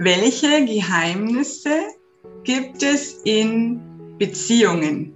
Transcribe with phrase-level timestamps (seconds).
[0.00, 1.88] Welche Geheimnisse
[2.44, 3.80] gibt es in
[4.16, 5.12] Beziehungen?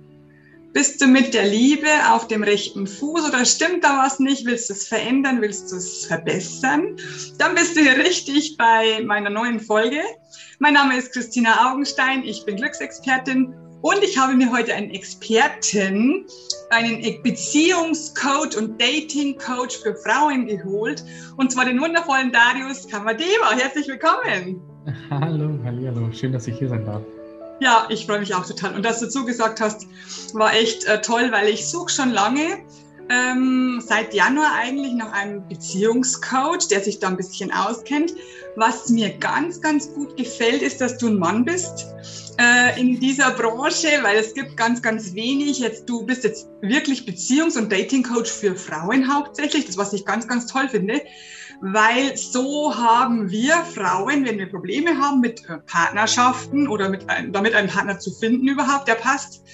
[0.72, 4.44] Bist du mit der Liebe auf dem rechten Fuß oder stimmt da was nicht?
[4.44, 5.40] Willst du es verändern?
[5.40, 6.96] Willst du es verbessern?
[7.38, 10.00] Dann bist du hier richtig bei meiner neuen Folge.
[10.58, 12.24] Mein Name ist Christina Augenstein.
[12.24, 16.26] Ich bin Glücksexpertin und ich habe mir heute einen Experten,
[16.70, 21.04] einen Beziehungscoach und Datingcoach für Frauen geholt.
[21.36, 23.52] Und zwar den wundervollen Darius Kamadeva.
[23.52, 24.71] Herzlich willkommen.
[25.10, 27.02] Hallo, hallo, schön, dass ich hier sein darf.
[27.60, 28.74] Ja, ich freue mich auch total.
[28.74, 29.86] Und dass du zugesagt hast,
[30.34, 32.58] war echt äh, toll, weil ich suche schon lange,
[33.08, 38.14] ähm, seit Januar eigentlich nach einem Beziehungscoach, der sich da ein bisschen auskennt.
[38.56, 41.86] Was mir ganz, ganz gut gefällt, ist, dass du ein Mann bist
[42.40, 45.60] äh, in dieser Branche, weil es gibt ganz, ganz wenig.
[45.60, 50.26] Jetzt, du bist jetzt wirklich Beziehungs- und Datingcoach für Frauen hauptsächlich, das was ich ganz,
[50.26, 51.02] ganz toll finde
[51.62, 57.32] weil so haben wir Frauen, wenn wir Probleme haben mit äh, Partnerschaften oder mit einem,
[57.32, 59.44] damit einen Partner zu finden überhaupt, der passt,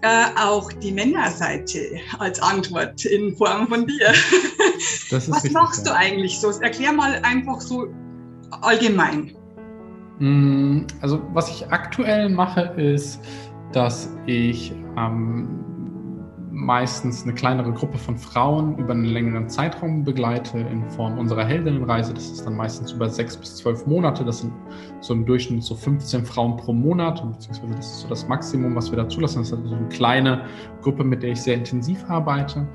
[0.00, 1.78] äh, auch die Männerseite
[2.18, 4.08] als Antwort in Form von dir.
[5.10, 5.92] Was richtig, machst ja.
[5.92, 6.50] du eigentlich so?
[6.60, 7.86] Erklär mal einfach so
[8.62, 9.36] allgemein.
[10.18, 13.20] Mm, also was ich aktuell mache, ist,
[13.72, 15.71] dass ich ähm,
[16.52, 22.12] meistens eine kleinere Gruppe von Frauen über einen längeren Zeitraum begleite in Form unserer Heldinnenreise.
[22.12, 24.24] Das ist dann meistens über sechs bis zwölf Monate.
[24.24, 24.52] Das sind
[25.00, 28.90] so im Durchschnitt so 15 Frauen pro Monat, beziehungsweise das ist so das Maximum, was
[28.90, 29.38] wir da zulassen.
[29.38, 30.44] Das ist also so eine kleine
[30.82, 32.68] Gruppe, mit der ich sehr intensiv arbeite.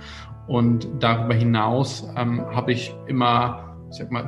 [0.47, 4.28] Und darüber hinaus ähm, habe ich immer ich sag mal,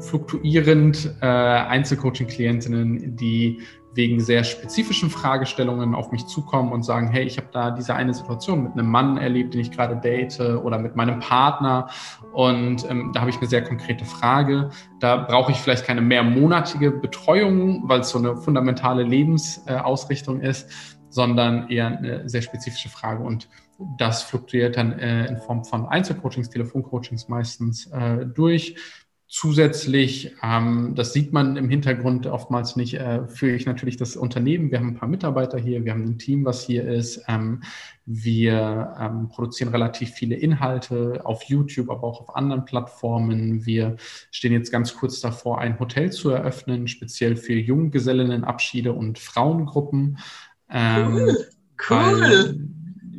[0.00, 3.60] fluktuierend äh, Einzelcoaching-Klientinnen, die
[3.96, 8.14] wegen sehr spezifischen Fragestellungen auf mich zukommen und sagen, hey, ich habe da diese eine
[8.14, 11.88] Situation mit einem Mann erlebt, den ich gerade date oder mit meinem Partner.
[12.32, 14.70] Und ähm, da habe ich eine sehr konkrete Frage.
[15.00, 20.70] Da brauche ich vielleicht keine mehrmonatige Betreuung, weil es so eine fundamentale Lebensausrichtung äh, ist,
[21.08, 23.22] sondern eher eine sehr spezifische Frage.
[23.22, 23.48] Und
[23.98, 28.76] das fluktuiert dann äh, in Form von Einzelcoachings, Telefoncoachings meistens äh, durch
[29.28, 34.70] Zusätzlich, ähm, das sieht man im Hintergrund oftmals nicht, äh, führe ich natürlich das Unternehmen.
[34.70, 37.24] Wir haben ein paar Mitarbeiter hier, wir haben ein Team, was hier ist.
[37.26, 37.64] Ähm,
[38.04, 43.66] wir ähm, produzieren relativ viele Inhalte auf YouTube, aber auch auf anderen Plattformen.
[43.66, 43.96] Wir
[44.30, 50.18] stehen jetzt ganz kurz davor, ein Hotel zu eröffnen, speziell für Junggesellinnenabschiede und Frauengruppen.
[50.70, 51.48] Ähm, cool.
[51.90, 52.68] cool.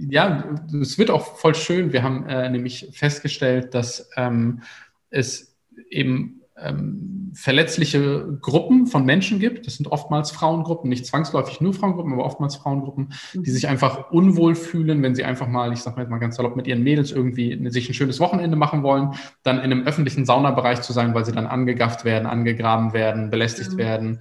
[0.09, 1.91] Ja, es wird auch voll schön.
[1.91, 4.62] Wir haben äh, nämlich festgestellt, dass ähm,
[5.09, 5.56] es
[5.90, 9.68] eben ähm, verletzliche Gruppen von Menschen gibt.
[9.68, 13.46] Das sind oftmals Frauengruppen, nicht zwangsläufig nur Frauengruppen, aber oftmals Frauengruppen, die mhm.
[13.46, 16.66] sich einfach unwohl fühlen, wenn sie einfach mal, ich sag mal, mal ganz salopp, mit
[16.66, 19.12] ihren Mädels irgendwie sich ein schönes Wochenende machen wollen,
[19.44, 23.74] dann in einem öffentlichen Saunabereich zu sein, weil sie dann angegafft werden, angegraben werden, belästigt
[23.74, 23.78] mhm.
[23.78, 24.19] werden.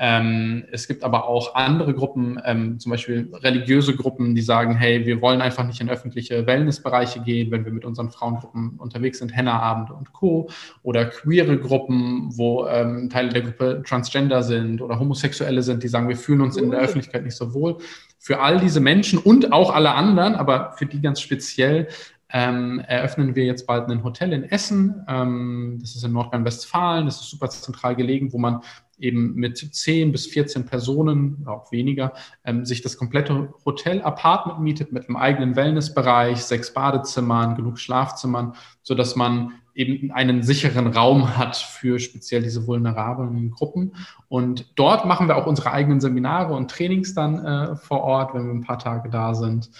[0.00, 5.04] Ähm, es gibt aber auch andere Gruppen, ähm, zum Beispiel religiöse Gruppen, die sagen, hey,
[5.04, 9.34] wir wollen einfach nicht in öffentliche Wellnessbereiche gehen, wenn wir mit unseren Frauengruppen unterwegs sind,
[9.34, 10.50] Henna-Abende und Co.
[10.84, 16.08] Oder queere Gruppen, wo ähm, Teile der Gruppe Transgender sind oder Homosexuelle sind, die sagen,
[16.08, 17.78] wir fühlen uns in der Öffentlichkeit nicht so wohl.
[18.20, 21.88] Für all diese Menschen und auch alle anderen, aber für die ganz speziell,
[22.30, 25.02] ähm, eröffnen wir jetzt bald ein Hotel in Essen.
[25.08, 27.06] Ähm, das ist in Nordrhein-Westfalen.
[27.06, 28.60] Das ist super zentral gelegen, wo man
[28.98, 32.12] eben mit 10 bis 14 Personen, auch weniger,
[32.44, 38.94] ähm, sich das komplette Hotel-Apartment mietet mit einem eigenen Wellnessbereich, sechs Badezimmern, genug Schlafzimmern, so
[38.94, 43.94] dass man eben einen sicheren Raum hat für speziell diese vulnerablen Gruppen.
[44.28, 48.46] Und dort machen wir auch unsere eigenen Seminare und Trainings dann äh, vor Ort, wenn
[48.46, 49.70] wir ein paar Tage da sind.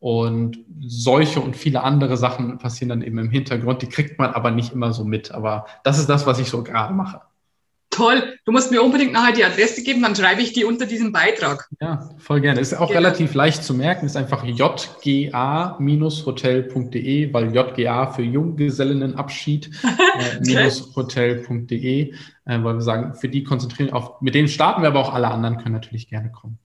[0.00, 3.82] Und solche und viele andere Sachen passieren dann eben im Hintergrund.
[3.82, 5.30] Die kriegt man aber nicht immer so mit.
[5.30, 7.20] Aber das ist das, was ich so gerade mache.
[7.92, 8.38] Toll.
[8.46, 11.68] Du musst mir unbedingt nachher die Adresse geben, dann schreibe ich die unter diesem Beitrag.
[11.78, 12.58] Ja, voll gerne.
[12.58, 13.00] Ist auch genau.
[13.00, 14.06] relativ leicht zu merken.
[14.06, 19.70] Ist einfach jga-hotel.de, weil JGA für Junggesellinnenabschied
[20.48, 22.14] äh, hotel.de, äh,
[22.46, 25.58] weil wir sagen, für die konzentrieren auf, mit denen starten wir, aber auch alle anderen
[25.58, 26.58] können natürlich gerne kommen.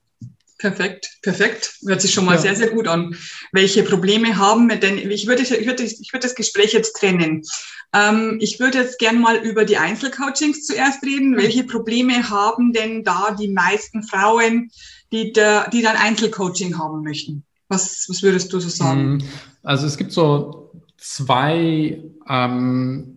[0.57, 1.75] Perfekt, perfekt.
[1.85, 2.41] Hört sich schon mal ja.
[2.41, 3.15] sehr, sehr gut an.
[3.51, 4.97] Welche Probleme haben wir denn?
[4.97, 7.43] Ich würde, ich würde, ich würde das Gespräch jetzt trennen.
[7.93, 11.31] Ähm, ich würde jetzt gern mal über die Einzelcoachings zuerst reden.
[11.31, 11.37] Mhm.
[11.37, 14.71] Welche Probleme haben denn da die meisten Frauen,
[15.11, 17.43] die, da, die dann Einzelcoaching haben möchten?
[17.69, 19.17] Was, was würdest du so sagen?
[19.17, 19.23] Mhm.
[19.61, 23.16] Also es gibt so zwei ähm,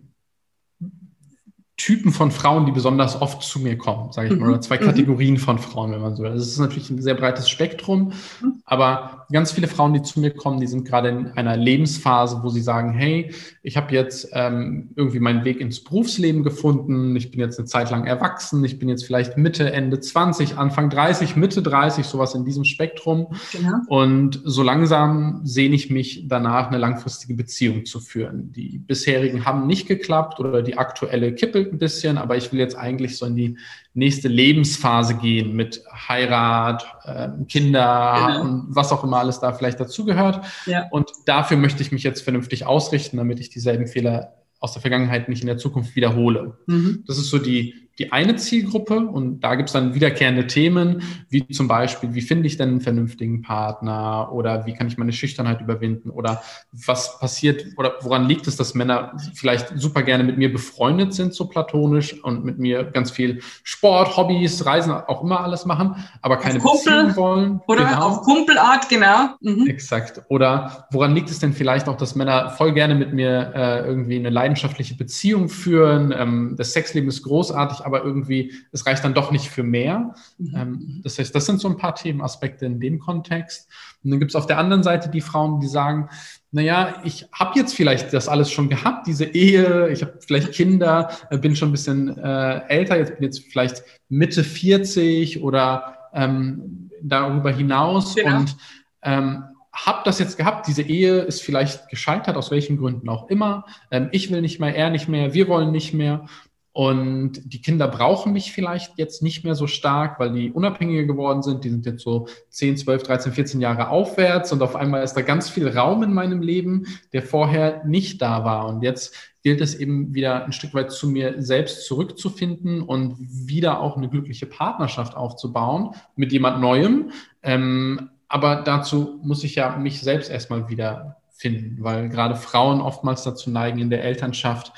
[1.81, 4.61] Typen von Frauen, die besonders oft zu mir kommen, sage ich mal, oder mhm.
[4.61, 4.83] zwei mhm.
[4.83, 6.29] Kategorien von Frauen, wenn man so will.
[6.29, 8.61] Das ist natürlich ein sehr breites Spektrum, mhm.
[8.65, 12.49] aber ganz viele Frauen, die zu mir kommen, die sind gerade in einer Lebensphase, wo
[12.49, 13.33] sie sagen, hey,
[13.63, 17.89] ich habe jetzt ähm, irgendwie meinen Weg ins Berufsleben gefunden, ich bin jetzt eine Zeit
[17.89, 22.45] lang erwachsen, ich bin jetzt vielleicht Mitte, Ende 20, Anfang 30, Mitte 30, sowas in
[22.45, 23.27] diesem Spektrum.
[23.53, 23.77] Genau.
[23.87, 28.51] Und so langsam sehne ich mich danach, eine langfristige Beziehung zu führen.
[28.51, 32.75] Die bisherigen haben nicht geklappt oder die aktuelle kippelt ein bisschen, aber ich will jetzt
[32.75, 33.57] eigentlich so in die
[33.93, 38.41] nächste Lebensphase gehen mit Heirat, äh, Kinder genau.
[38.41, 40.45] und was auch immer alles da vielleicht dazugehört.
[40.65, 40.87] Ja.
[40.91, 45.27] Und dafür möchte ich mich jetzt vernünftig ausrichten, damit ich dieselben Fehler aus der Vergangenheit
[45.27, 46.57] nicht in der Zukunft wiederhole.
[46.67, 47.03] Mhm.
[47.07, 51.47] Das ist so die die eine Zielgruppe und da gibt es dann wiederkehrende Themen, wie
[51.49, 55.61] zum Beispiel, wie finde ich denn einen vernünftigen Partner oder wie kann ich meine Schüchternheit
[55.61, 60.51] überwinden oder was passiert oder woran liegt es, dass Männer vielleicht super gerne mit mir
[60.51, 65.65] befreundet sind, so platonisch und mit mir ganz viel Sport, Hobbys, Reisen, auch immer alles
[65.65, 67.61] machen, aber keine auf Kumpel, Beziehung wollen.
[67.67, 68.07] Oder genau.
[68.07, 69.35] auf Kumpelart, genau.
[69.41, 69.67] Mhm.
[69.67, 70.23] Exakt.
[70.29, 74.17] Oder woran liegt es denn vielleicht auch, dass Männer voll gerne mit mir äh, irgendwie
[74.17, 79.31] eine leidenschaftliche Beziehung führen, ähm, das Sexleben ist großartig, aber irgendwie, es reicht dann doch
[79.31, 80.15] nicht für mehr.
[80.37, 80.55] Mhm.
[80.55, 83.69] Ähm, das heißt, das sind so ein paar Themenaspekte in dem Kontext.
[84.03, 86.09] Und dann gibt es auf der anderen Seite die Frauen, die sagen,
[86.51, 91.09] naja, ich habe jetzt vielleicht das alles schon gehabt, diese Ehe, ich habe vielleicht Kinder,
[91.29, 96.89] äh, bin schon ein bisschen äh, älter, jetzt bin jetzt vielleicht Mitte 40 oder ähm,
[97.01, 98.37] darüber hinaus genau.
[98.39, 98.57] und
[99.03, 99.43] ähm,
[99.73, 103.65] habe das jetzt gehabt, diese Ehe ist vielleicht gescheitert, aus welchen Gründen auch immer.
[103.89, 106.25] Ähm, ich will nicht mehr, er nicht mehr, wir wollen nicht mehr.
[106.73, 111.43] Und die Kinder brauchen mich vielleicht jetzt nicht mehr so stark, weil die unabhängiger geworden
[111.43, 111.65] sind.
[111.65, 115.21] Die sind jetzt so 10, 12, 13, 14 Jahre aufwärts und auf einmal ist da
[115.21, 118.69] ganz viel Raum in meinem Leben, der vorher nicht da war.
[118.69, 119.13] Und jetzt
[119.43, 124.07] gilt es eben wieder ein Stück weit zu mir selbst zurückzufinden und wieder auch eine
[124.07, 127.11] glückliche Partnerschaft aufzubauen mit jemand Neuem.
[127.43, 133.23] Ähm, aber dazu muss ich ja mich selbst erstmal wieder finden, weil gerade Frauen oftmals
[133.23, 134.71] dazu neigen, in der Elternschaft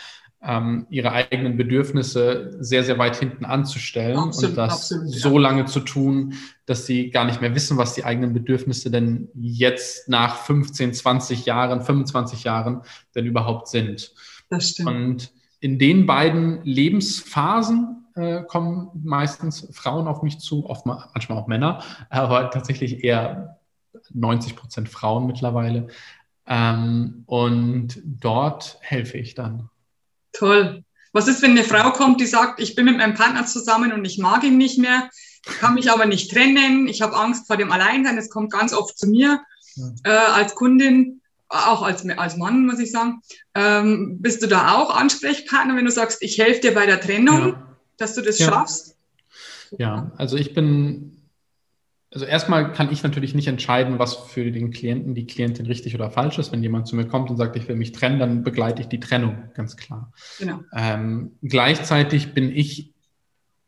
[0.45, 5.65] ähm, ihre eigenen Bedürfnisse sehr, sehr weit hinten anzustellen absolut, und das absolut, so lange
[5.65, 6.33] zu tun,
[6.65, 11.45] dass sie gar nicht mehr wissen, was die eigenen Bedürfnisse denn jetzt nach 15, 20
[11.45, 12.81] Jahren, 25 Jahren
[13.15, 14.13] denn überhaupt sind.
[14.49, 14.89] Das stimmt.
[14.89, 15.31] Und
[15.61, 21.47] in den beiden Lebensphasen äh, kommen meistens Frauen auf mich zu, oft mal, manchmal auch
[21.47, 23.59] Männer, aber tatsächlich eher
[24.11, 25.87] 90 Prozent Frauen mittlerweile.
[26.45, 29.69] Ähm, und dort helfe ich dann.
[30.33, 30.83] Toll.
[31.13, 34.03] Was ist, wenn eine Frau kommt, die sagt, ich bin mit meinem Partner zusammen und
[34.03, 35.09] ich mag ihn nicht mehr,
[35.45, 38.97] kann mich aber nicht trennen, ich habe Angst vor dem Alleinsein, das kommt ganz oft
[38.97, 39.41] zu mir
[40.03, 43.21] äh, als Kundin, auch als, als Mann, muss ich sagen.
[43.53, 47.50] Ähm, bist du da auch Ansprechpartner, wenn du sagst, ich helfe dir bei der Trennung,
[47.50, 47.77] ja.
[47.97, 48.47] dass du das ja.
[48.47, 48.97] schaffst?
[49.77, 51.12] Ja, also ich bin
[52.13, 56.12] also erstmal kann ich natürlich nicht entscheiden, was für den Klienten, die Klientin richtig oder
[56.12, 56.51] falsch ist.
[56.51, 59.00] Wenn jemand zu mir kommt und sagt, ich will mich trennen, dann begleite ich die
[59.00, 60.12] Trennung, ganz klar.
[60.38, 60.60] Genau.
[60.75, 62.94] Ähm, gleichzeitig bin ich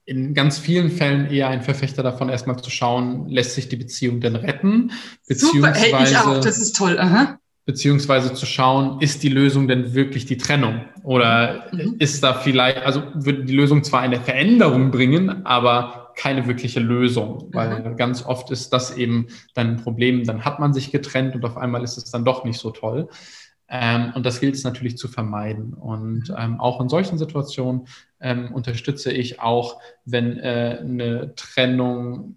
[0.05, 4.21] in ganz vielen Fällen eher ein Verfechter davon, erstmal zu schauen, lässt sich die Beziehung
[4.21, 4.91] denn retten?
[5.27, 6.99] Beziehungsweise, Super, hey, ich auch, das ist toll.
[6.99, 7.39] Aha.
[7.65, 10.81] Beziehungsweise zu schauen, ist die Lösung denn wirklich die Trennung?
[11.01, 11.95] Oder mhm.
[11.97, 17.49] ist da vielleicht, also würde die Lösung zwar eine Veränderung bringen, aber keine wirkliche Lösung,
[17.53, 17.97] weil mhm.
[17.97, 21.57] ganz oft ist das eben dann ein Problem, dann hat man sich getrennt und auf
[21.57, 23.09] einmal ist es dann doch nicht so toll.
[23.67, 25.73] Ähm, und das gilt es natürlich zu vermeiden.
[25.73, 26.35] Und mhm.
[26.37, 27.87] ähm, auch in solchen Situationen
[28.19, 32.35] ähm, unterstütze ich auch, wenn äh, eine Trennung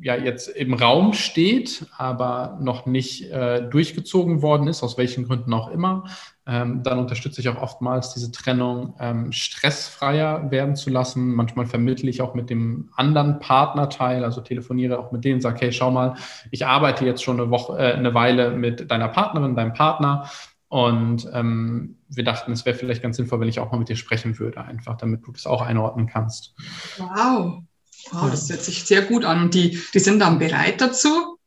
[0.00, 5.52] ja jetzt im Raum steht, aber noch nicht äh, durchgezogen worden ist, aus welchen Gründen
[5.52, 6.04] auch immer,
[6.44, 11.34] ähm, dann unterstütze ich auch oftmals diese Trennung ähm, stressfreier werden zu lassen.
[11.34, 15.72] Manchmal vermittle ich auch mit dem anderen Partnerteil, also telefoniere auch mit denen, sage, hey,
[15.72, 16.16] schau mal,
[16.50, 20.28] ich arbeite jetzt schon eine Woche, äh, eine Weile mit deiner Partnerin, deinem Partner.
[20.66, 23.96] Und ähm, wir dachten, es wäre vielleicht ganz sinnvoll, wenn ich auch mal mit dir
[23.96, 26.54] sprechen würde, einfach, damit du das auch einordnen kannst.
[26.98, 27.62] Wow.
[28.10, 29.42] Wow, das hört sich sehr gut an.
[29.42, 31.38] Und die, die sind dann bereit dazu?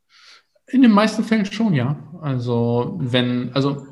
[0.68, 1.98] In den meisten Fällen schon, ja.
[2.22, 3.86] Also wenn, also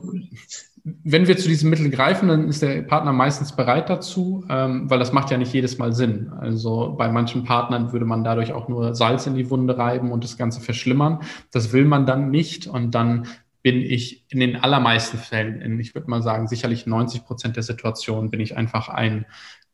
[0.83, 4.99] wenn wir zu diesem Mittel greifen, dann ist der Partner meistens bereit dazu, ähm, weil
[4.99, 6.31] das macht ja nicht jedes Mal Sinn.
[6.37, 10.25] Also bei manchen Partnern würde man dadurch auch nur Salz in die Wunde reiben und
[10.25, 11.19] das Ganze verschlimmern.
[11.51, 13.27] Das will man dann nicht und dann
[13.61, 17.63] bin ich in den allermeisten Fällen, in, ich würde mal sagen, sicherlich 90 Prozent der
[17.63, 19.25] Situationen, bin ich einfach ein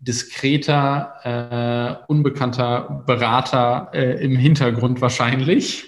[0.01, 5.87] diskreter, äh, unbekannter Berater äh, im Hintergrund wahrscheinlich,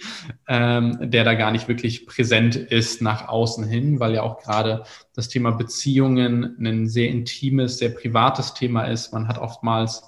[0.50, 4.84] ähm, der da gar nicht wirklich präsent ist nach außen hin, weil ja auch gerade
[5.16, 9.14] das Thema Beziehungen ein sehr intimes, sehr privates Thema ist.
[9.14, 10.04] Man hat oftmals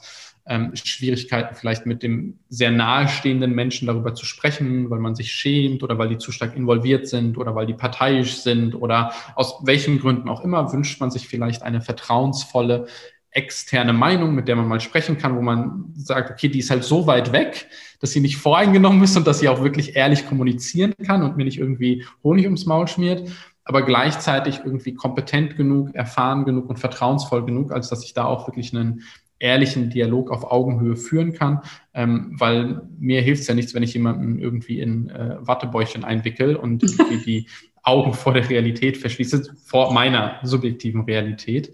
[0.45, 5.83] ähm, Schwierigkeiten vielleicht mit dem sehr nahestehenden Menschen darüber zu sprechen, weil man sich schämt
[5.83, 9.99] oder weil die zu stark involviert sind oder weil die parteiisch sind oder aus welchen
[9.99, 12.87] Gründen auch immer wünscht man sich vielleicht eine vertrauensvolle
[13.33, 16.83] externe Meinung, mit der man mal sprechen kann, wo man sagt, okay, die ist halt
[16.83, 17.67] so weit weg,
[17.99, 21.45] dass sie nicht voreingenommen ist und dass sie auch wirklich ehrlich kommunizieren kann und mir
[21.45, 23.29] nicht irgendwie Honig ums Maul schmiert,
[23.65, 28.47] aber gleichzeitig irgendwie kompetent genug, erfahren genug und vertrauensvoll genug, als dass ich da auch
[28.47, 29.03] wirklich einen
[29.39, 31.61] ehrlichen Dialog auf Augenhöhe führen kann,
[31.93, 36.55] ähm, weil mir hilft es ja nichts, wenn ich jemanden irgendwie in äh, Wattebäuchchen einwickel
[36.55, 36.81] und
[37.25, 37.47] die
[37.83, 41.73] Augen vor der Realität verschließe, vor meiner subjektiven Realität.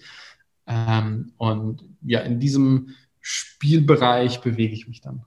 [0.69, 5.25] Ähm, und ja, in diesem Spielbereich bewege ich mich dann.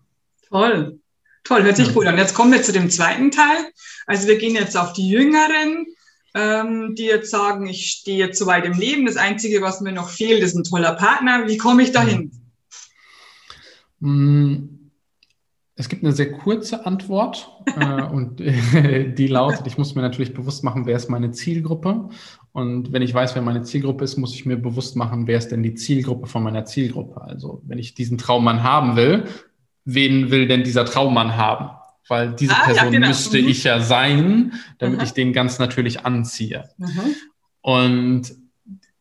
[0.49, 1.01] Toll.
[1.45, 1.93] Toll, hört sich ja.
[1.93, 2.17] gut an.
[2.17, 3.59] Jetzt kommen wir zu dem zweiten Teil.
[4.07, 5.87] Also wir gehen jetzt auf die Jüngeren,
[6.35, 9.07] ähm, die jetzt sagen, ich stehe zu weit im Leben.
[9.07, 11.49] Das Einzige, was mir noch fehlt, ist ein toller Partner.
[11.49, 12.31] Wie komme ich dahin?
[13.99, 14.82] Mhm.
[15.75, 18.41] Es gibt eine sehr kurze Antwort äh, und
[19.19, 22.09] die lautet, ich muss mir natürlich bewusst machen, wer ist meine Zielgruppe.
[22.53, 25.49] Und wenn ich weiß, wer meine Zielgruppe ist, muss ich mir bewusst machen, wer ist
[25.49, 27.23] denn die Zielgruppe von meiner Zielgruppe.
[27.23, 29.25] Also wenn ich diesen Traummann haben will,
[29.85, 31.71] wen will denn dieser Traummann haben?
[32.09, 33.09] Weil diese ah, Person ja, genau.
[33.09, 33.49] müsste mhm.
[33.49, 35.05] ich ja sein, damit mhm.
[35.05, 36.69] ich den ganz natürlich anziehe.
[36.77, 37.15] Mhm.
[37.63, 38.42] Und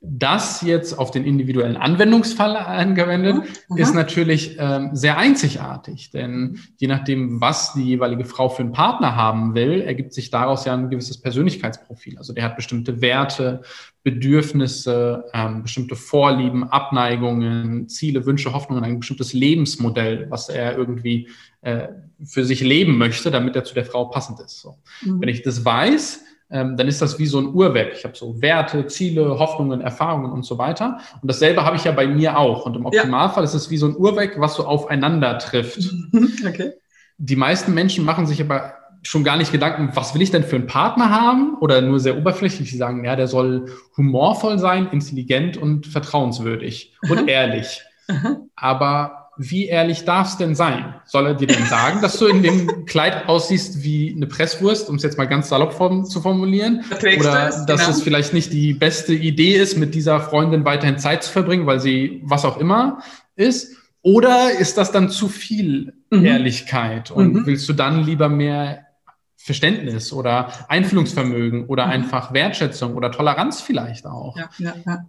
[0.03, 3.77] das jetzt auf den individuellen Anwendungsfall angewendet, mhm.
[3.77, 6.09] ist natürlich ähm, sehr einzigartig.
[6.09, 10.65] Denn je nachdem, was die jeweilige Frau für einen Partner haben will, ergibt sich daraus
[10.65, 12.17] ja ein gewisses Persönlichkeitsprofil.
[12.17, 13.61] Also der hat bestimmte Werte,
[14.01, 21.29] Bedürfnisse, ähm, bestimmte Vorlieben, Abneigungen, Ziele, Wünsche, Hoffnungen, ein bestimmtes Lebensmodell, was er irgendwie
[21.61, 21.89] äh,
[22.23, 24.61] für sich leben möchte, damit er zu der Frau passend ist.
[24.61, 24.77] So.
[25.03, 25.21] Mhm.
[25.21, 27.93] Wenn ich das weiß, ähm, dann ist das wie so ein Uhrwerk.
[27.93, 30.99] Ich habe so Werte, Ziele, Hoffnungen, Erfahrungen und so weiter.
[31.21, 32.65] Und dasselbe habe ich ja bei mir auch.
[32.65, 33.49] Und im Optimalfall ja.
[33.49, 35.89] ist es wie so ein Uhrwerk, was so aufeinander trifft.
[36.47, 36.73] Okay.
[37.17, 40.55] Die meisten Menschen machen sich aber schon gar nicht Gedanken, was will ich denn für
[40.55, 41.55] einen Partner haben?
[41.59, 43.65] Oder nur sehr oberflächlich, die sagen, ja, der soll
[43.95, 47.83] humorvoll sein, intelligent und vertrauenswürdig und ehrlich.
[48.55, 50.95] Aber wie ehrlich darf es denn sein?
[51.05, 54.95] Soll er dir denn sagen, dass du in dem Kleid aussiehst wie eine Presswurst, um
[54.95, 56.83] es jetzt mal ganz salopp form zu formulieren?
[56.91, 57.91] Oder das, dass genau.
[57.91, 61.79] es vielleicht nicht die beste Idee ist, mit dieser Freundin weiterhin Zeit zu verbringen, weil
[61.79, 62.99] sie was auch immer
[63.35, 63.77] ist?
[64.03, 66.25] Oder ist das dann zu viel mhm.
[66.25, 67.45] Ehrlichkeit und mhm.
[67.45, 68.85] willst du dann lieber mehr
[69.37, 71.91] Verständnis oder Einfühlungsvermögen oder mhm.
[71.91, 74.37] einfach Wertschätzung oder Toleranz vielleicht auch?
[74.37, 75.05] Ja, ja, ja.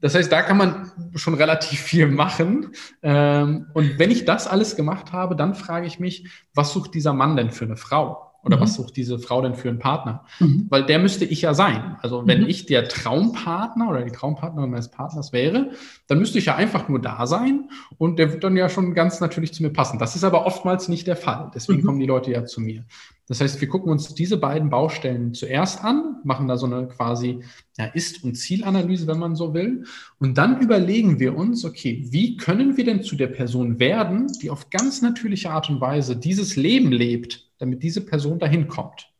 [0.00, 2.72] Das heißt, da kann man schon relativ viel machen.
[3.02, 7.12] Ähm, und wenn ich das alles gemacht habe, dann frage ich mich, was sucht dieser
[7.12, 8.30] Mann denn für eine Frau?
[8.42, 8.60] Oder mhm.
[8.62, 10.24] was sucht diese Frau denn für einen Partner?
[10.38, 10.66] Mhm.
[10.70, 11.96] Weil der müsste ich ja sein.
[12.00, 12.48] Also wenn mhm.
[12.48, 15.72] ich der Traumpartner oder die Traumpartnerin meines Partners wäre,
[16.06, 19.20] dann müsste ich ja einfach nur da sein und der wird dann ja schon ganz
[19.20, 19.98] natürlich zu mir passen.
[19.98, 21.50] Das ist aber oftmals nicht der Fall.
[21.54, 21.86] Deswegen mhm.
[21.86, 22.84] kommen die Leute ja zu mir.
[23.30, 27.44] Das heißt, wir gucken uns diese beiden Baustellen zuerst an, machen da so eine quasi
[27.78, 29.84] ja, Ist- und Zielanalyse, wenn man so will.
[30.18, 34.50] Und dann überlegen wir uns, okay, wie können wir denn zu der Person werden, die
[34.50, 39.12] auf ganz natürliche Art und Weise dieses Leben lebt, damit diese Person dahin kommt.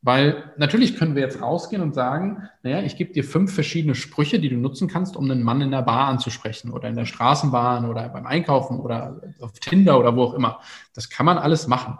[0.00, 4.40] Weil natürlich können wir jetzt rausgehen und sagen, naja, ich gebe dir fünf verschiedene Sprüche,
[4.40, 7.84] die du nutzen kannst, um einen Mann in der Bar anzusprechen oder in der Straßenbahn
[7.84, 10.60] oder beim Einkaufen oder auf Tinder oder wo auch immer.
[10.94, 11.98] Das kann man alles machen.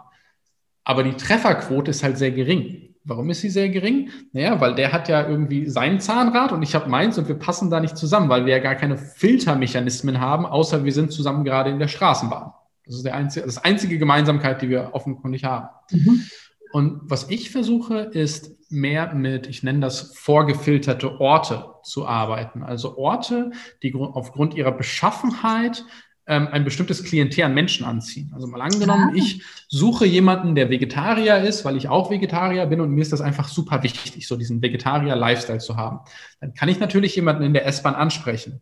[0.83, 2.95] Aber die Trefferquote ist halt sehr gering.
[3.03, 4.09] Warum ist sie sehr gering?
[4.31, 7.71] Naja, weil der hat ja irgendwie sein Zahnrad und ich habe meins und wir passen
[7.71, 11.71] da nicht zusammen, weil wir ja gar keine Filtermechanismen haben, außer wir sind zusammen gerade
[11.71, 12.53] in der Straßenbahn.
[12.85, 15.69] Das ist der einzige, das einzige Gemeinsamkeit, die wir offenkundig haben.
[15.91, 16.25] Mhm.
[16.73, 22.63] Und was ich versuche, ist mehr mit, ich nenne das vorgefilterte Orte zu arbeiten.
[22.63, 23.51] Also Orte,
[23.83, 25.85] die aufgrund ihrer Beschaffenheit
[26.31, 28.31] ähm, ein bestimmtes Klientel an Menschen anziehen.
[28.33, 32.89] Also mal angenommen, ich suche jemanden, der Vegetarier ist, weil ich auch Vegetarier bin und
[32.89, 35.99] mir ist das einfach super wichtig, so diesen Vegetarier-Lifestyle zu haben.
[36.39, 38.61] Dann kann ich natürlich jemanden in der S-Bahn ansprechen.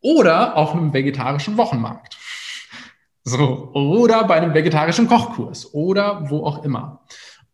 [0.00, 2.16] Oder auf einem vegetarischen Wochenmarkt.
[3.24, 7.00] So, oder bei einem vegetarischen Kochkurs oder wo auch immer.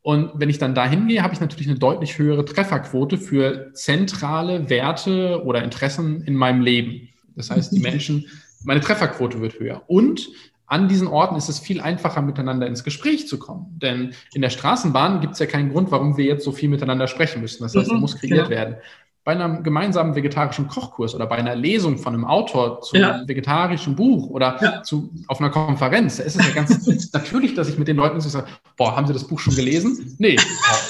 [0.03, 4.69] Und wenn ich dann dahin gehe, habe ich natürlich eine deutlich höhere Trefferquote für zentrale
[4.69, 7.09] Werte oder Interessen in meinem Leben.
[7.35, 8.27] Das heißt, die Menschen
[8.67, 9.83] meine Trefferquote wird höher.
[9.87, 10.29] Und
[10.67, 13.79] an diesen Orten ist es viel einfacher, miteinander ins Gespräch zu kommen.
[13.81, 17.07] Denn in der Straßenbahn gibt es ja keinen Grund, warum wir jetzt so viel miteinander
[17.07, 17.63] sprechen müssen.
[17.63, 18.51] Das heißt, mhm, muss kreiert genau.
[18.51, 18.77] werden.
[19.23, 23.13] bei einem gemeinsamen vegetarischen Kochkurs oder bei einer Lesung von einem Autor zu ja.
[23.13, 24.83] einem vegetarischen Buch oder ja.
[24.83, 28.21] zu, auf einer Konferenz, da ist es ja ganz natürlich, dass ich mit den Leuten
[28.21, 28.47] sage,
[28.77, 30.17] boah, haben Sie das Buch schon gelesen?
[30.19, 30.37] Nee,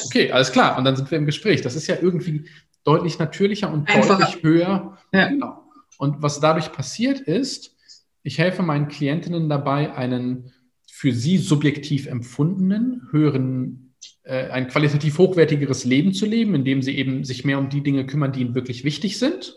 [0.06, 0.78] okay, alles klar.
[0.78, 1.60] Und dann sind wir im Gespräch.
[1.60, 2.46] Das ist ja irgendwie
[2.84, 4.20] deutlich natürlicher und Einfacher.
[4.20, 4.96] deutlich höher.
[5.12, 5.28] Ja.
[5.28, 5.65] Genau.
[5.98, 7.76] Und was dadurch passiert ist,
[8.22, 10.52] ich helfe meinen Klientinnen dabei, einen
[10.90, 17.24] für sie subjektiv empfundenen, höheren, äh, ein qualitativ hochwertigeres Leben zu leben, indem sie eben
[17.24, 19.56] sich mehr um die Dinge kümmern, die ihnen wirklich wichtig sind.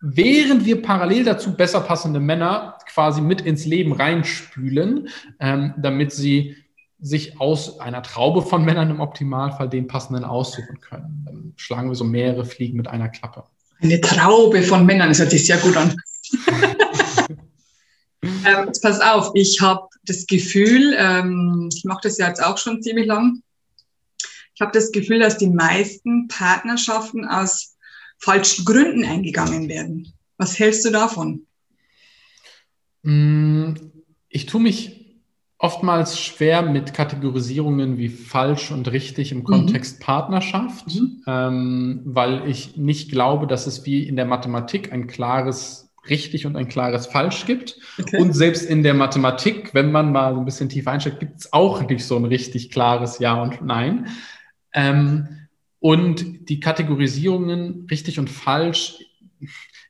[0.00, 5.08] Während wir parallel dazu besser passende Männer quasi mit ins Leben reinspülen,
[5.40, 6.56] ähm, damit sie
[7.00, 11.22] sich aus einer Traube von Männern im Optimalfall den passenden aussuchen können.
[11.26, 13.44] Dann schlagen wir so mehrere Fliegen mit einer Klappe.
[13.80, 15.96] Eine Traube von Männern, das hört sich sehr gut an.
[18.22, 22.58] ähm, jetzt pass auf, ich habe das Gefühl, ähm, ich mache das ja jetzt auch
[22.58, 23.42] schon ziemlich lang,
[24.58, 27.76] ich habe das Gefühl, dass die meisten Partnerschaften aus
[28.18, 30.12] falschen Gründen eingegangen werden.
[30.36, 31.46] Was hältst du davon?
[33.02, 33.74] Mm,
[34.28, 34.97] ich tue mich
[35.58, 40.04] oftmals schwer mit Kategorisierungen wie falsch und richtig im Kontext mhm.
[40.04, 41.22] Partnerschaft, mhm.
[41.26, 46.56] Ähm, weil ich nicht glaube, dass es wie in der Mathematik ein klares richtig und
[46.56, 47.76] ein klares falsch gibt.
[47.98, 48.18] Okay.
[48.18, 51.52] Und selbst in der Mathematik, wenn man mal so ein bisschen tiefer einsteigt, gibt es
[51.52, 54.06] auch nicht so ein richtig klares Ja und Nein.
[54.72, 55.28] Ähm,
[55.80, 58.98] und die Kategorisierungen richtig und falsch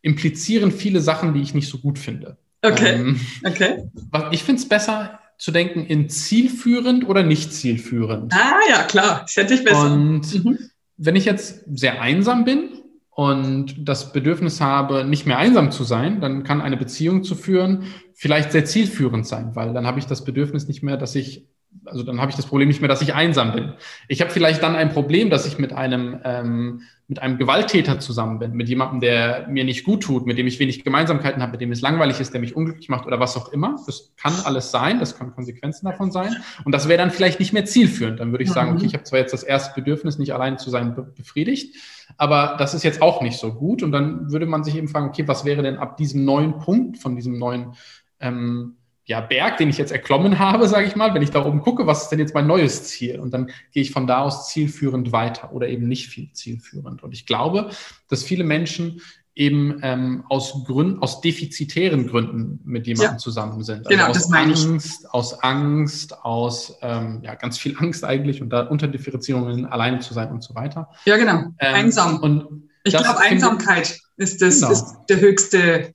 [0.03, 2.37] implizieren viele Sachen, die ich nicht so gut finde.
[2.63, 2.95] Okay.
[2.95, 3.85] Ähm, okay.
[4.33, 8.33] Ich finde es besser, zu denken in zielführend oder nicht zielführend.
[8.35, 9.92] Ah ja, klar, das hätte ich besser.
[9.92, 10.59] Und mhm.
[10.97, 12.71] wenn ich jetzt sehr einsam bin
[13.11, 17.85] und das Bedürfnis habe, nicht mehr einsam zu sein, dann kann eine Beziehung zu führen
[18.18, 21.47] vielleicht sehr zielführend sein, weil dann habe ich das Bedürfnis nicht mehr, dass ich
[21.85, 23.73] also dann habe ich das Problem nicht mehr, dass ich einsam bin.
[24.09, 28.39] Ich habe vielleicht dann ein Problem, dass ich mit einem, ähm, mit einem Gewalttäter zusammen
[28.39, 31.61] bin, mit jemandem, der mir nicht gut tut, mit dem ich wenig Gemeinsamkeiten habe, mit
[31.61, 33.77] dem es langweilig ist, der mich unglücklich macht oder was auch immer.
[33.87, 36.37] Das kann alles sein, das können Konsequenzen davon sein.
[36.65, 38.21] Und das wäre dann vielleicht nicht mehr zielführend.
[38.21, 40.71] Dann würde ich sagen, okay, ich habe zwar jetzt das erste Bedürfnis, nicht allein zu
[40.71, 41.77] sein, befriedigt,
[42.17, 43.83] aber das ist jetzt auch nicht so gut.
[43.83, 46.99] Und dann würde man sich eben fragen, okay, was wäre denn ab diesem neuen Punkt,
[46.99, 47.75] von diesem neuen
[48.21, 48.78] ähm,
[49.09, 51.87] ja, Berg, den ich jetzt erklommen habe, sage ich mal, wenn ich da oben gucke,
[51.87, 53.19] was ist denn jetzt mein neues Ziel?
[53.19, 57.03] Und dann gehe ich von da aus zielführend weiter oder eben nicht viel zielführend.
[57.03, 57.71] Und ich glaube,
[58.09, 59.00] dass viele Menschen
[59.35, 63.19] eben ähm, aus Gründen, aus defizitären Gründen mit jemandem ja.
[63.19, 63.87] zusammen sind.
[63.87, 65.11] Also genau, aus das meine Angst, ich.
[65.11, 70.31] aus Angst, aus ähm, ja, ganz viel Angst eigentlich und da Unterdifferenzierungen alleine zu sein
[70.31, 70.90] und so weiter.
[71.07, 71.44] Ja, genau.
[71.61, 72.18] Ähm, Einsam.
[72.18, 74.73] Und ich glaube, Einsamkeit ist, das, genau.
[74.73, 75.92] ist der höchste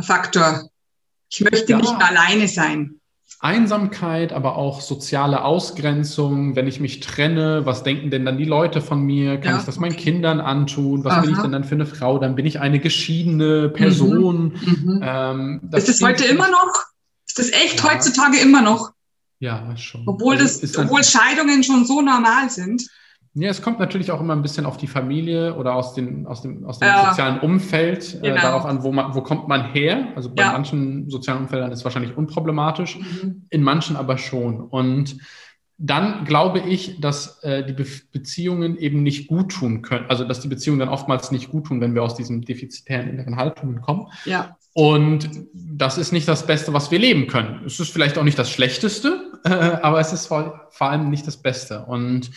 [0.00, 0.70] Faktor
[1.30, 1.78] ich möchte ja.
[1.78, 3.00] nicht alleine sein.
[3.42, 8.82] Einsamkeit, aber auch soziale Ausgrenzung, wenn ich mich trenne, was denken denn dann die Leute
[8.82, 9.38] von mir?
[9.38, 11.04] Kann ja, ich das meinen Kindern antun?
[11.04, 11.20] Was Aha.
[11.22, 12.18] bin ich denn dann für eine Frau?
[12.18, 14.58] Dann bin ich eine geschiedene Person.
[14.60, 14.84] Mhm.
[14.84, 15.00] Mhm.
[15.02, 16.84] Ähm, das ist das heute immer noch?
[17.26, 17.90] Ist das echt ja.
[17.90, 18.90] heutzutage immer noch?
[19.38, 20.02] Ja, schon.
[20.06, 22.86] Obwohl, also das, obwohl Scheidungen schon so normal sind.
[23.34, 26.42] Ja, es kommt natürlich auch immer ein bisschen auf die Familie oder aus, den, aus
[26.42, 28.40] dem, aus dem ja, sozialen Umfeld äh, genau.
[28.42, 30.08] darauf an, wo, man, wo kommt man her.
[30.16, 30.52] Also bei ja.
[30.52, 33.46] manchen sozialen Umfeldern ist es wahrscheinlich unproblematisch, mhm.
[33.50, 34.60] in manchen aber schon.
[34.60, 35.18] Und
[35.78, 40.06] dann glaube ich, dass äh, die Be Beziehungen eben nicht gut tun können.
[40.08, 43.36] Also dass die Beziehungen dann oftmals nicht gut tun, wenn wir aus diesen defizitären inneren
[43.36, 44.08] Haltungen kommen.
[44.24, 44.56] Ja.
[44.72, 47.62] Und das ist nicht das Beste, was wir leben können.
[47.64, 49.50] Es ist vielleicht auch nicht das Schlechteste, äh,
[49.82, 51.84] aber es ist vor, vor allem nicht das Beste.
[51.86, 52.30] Und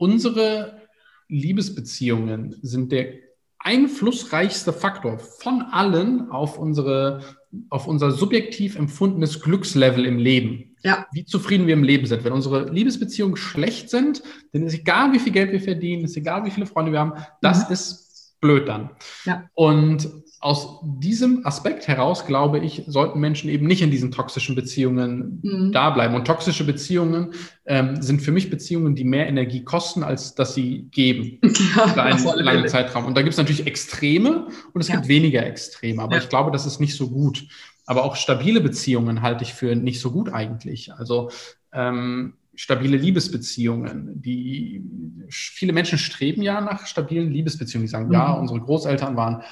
[0.00, 0.80] unsere
[1.28, 3.12] Liebesbeziehungen sind der
[3.58, 7.20] einflussreichste Faktor von allen auf unsere
[7.68, 10.76] auf unser subjektiv empfundenes Glückslevel im Leben.
[10.84, 11.06] Ja.
[11.12, 12.22] Wie zufrieden wir im Leben sind.
[12.22, 16.44] Wenn unsere Liebesbeziehungen schlecht sind, dann ist egal, wie viel Geld wir verdienen, ist egal,
[16.44, 17.72] wie viele Freunde wir haben, das mhm.
[17.72, 18.90] ist blöd dann.
[19.24, 19.50] Ja.
[19.54, 20.08] Und
[20.42, 25.70] aus diesem Aspekt heraus, glaube ich, sollten Menschen eben nicht in diesen toxischen Beziehungen mhm.
[25.70, 26.14] da bleiben.
[26.14, 27.34] Und toxische Beziehungen
[27.66, 31.38] ähm, sind für mich Beziehungen, die mehr Energie kosten, als dass sie geben.
[31.76, 33.04] Ja, für einen langen Zeitraum.
[33.04, 34.96] Und da gibt es natürlich Extreme und es ja.
[34.96, 36.02] gibt weniger Extreme.
[36.02, 36.22] Aber ja.
[36.22, 37.46] ich glaube, das ist nicht so gut.
[37.86, 40.92] Aber auch stabile Beziehungen halte ich für nicht so gut eigentlich.
[40.92, 41.30] Also
[41.72, 44.20] ähm, stabile Liebesbeziehungen.
[44.22, 44.82] Die
[45.28, 47.86] viele Menschen streben ja nach stabilen Liebesbeziehungen.
[47.86, 48.14] Die sagen, mhm.
[48.14, 49.42] ja, unsere Großeltern waren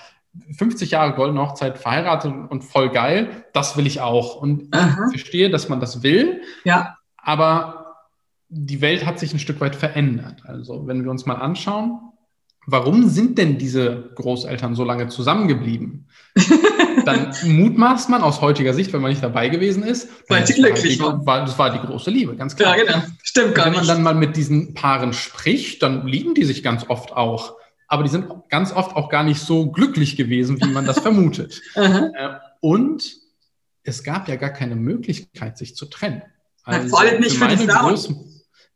[0.56, 4.36] 50 Jahre goldene Hochzeit verheiratet und voll geil, das will ich auch.
[4.36, 5.06] Und Aha.
[5.12, 6.42] ich verstehe, dass man das will.
[6.64, 6.96] Ja.
[7.16, 7.96] Aber
[8.48, 10.42] die Welt hat sich ein Stück weit verändert.
[10.44, 12.00] Also, wenn wir uns mal anschauen,
[12.66, 16.08] warum sind denn diese Großeltern so lange zusammengeblieben?
[17.04, 21.00] Dann mutmaßt man aus heutiger Sicht, wenn man nicht dabei gewesen ist, weil sie glücklich
[21.00, 21.24] waren.
[21.24, 22.76] War, das war die große Liebe, ganz klar.
[22.76, 23.02] Ja, genau.
[23.22, 23.80] Stimmt gar nicht.
[23.80, 27.54] Wenn man dann mal mit diesen Paaren spricht, dann lieben die sich ganz oft auch.
[27.88, 31.60] Aber die sind ganz oft auch gar nicht so glücklich gewesen, wie man das vermutet.
[31.74, 32.10] Äh,
[32.60, 33.16] und
[33.82, 36.22] es gab ja gar keine Möglichkeit, sich zu trennen.
[36.64, 37.88] Also vor allem nicht für, für die Frauen.
[37.88, 38.14] Groß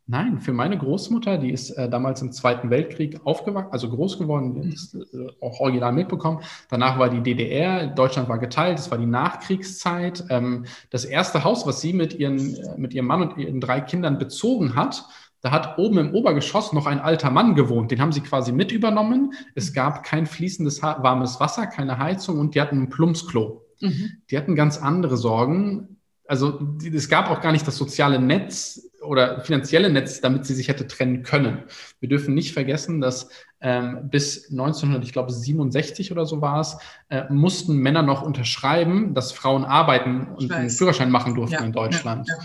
[0.05, 4.61] Nein, für meine Großmutter, die ist äh, damals im Zweiten Weltkrieg aufgewachsen, also groß geworden,
[4.61, 6.41] ist äh, auch original mitbekommen.
[6.69, 10.25] Danach war die DDR, Deutschland war geteilt, es war die Nachkriegszeit.
[10.29, 13.79] Ähm, das erste Haus, was sie mit, ihren, äh, mit ihrem Mann und ihren drei
[13.79, 15.05] Kindern bezogen hat,
[15.43, 17.91] da hat oben im Obergeschoss noch ein alter Mann gewohnt.
[17.91, 19.33] Den haben sie quasi mit übernommen.
[19.55, 23.61] Es gab kein fließendes warmes Wasser, keine Heizung und die hatten ein Plumpsklo.
[23.81, 24.11] Mhm.
[24.31, 25.97] Die hatten ganz andere Sorgen.
[26.29, 30.69] Also es gab auch gar nicht das soziale Netz oder finanzielle Netz, damit sie sich
[30.69, 31.63] hätte trennen können.
[31.99, 33.27] Wir dürfen nicht vergessen, dass
[33.59, 36.77] ähm, bis 1900, ich glaube 67 oder so war es,
[37.09, 41.73] äh, mussten Männer noch unterschreiben, dass Frauen arbeiten und einen Führerschein machen durften ja, in
[41.73, 42.29] Deutschland.
[42.29, 42.43] Ja, ja.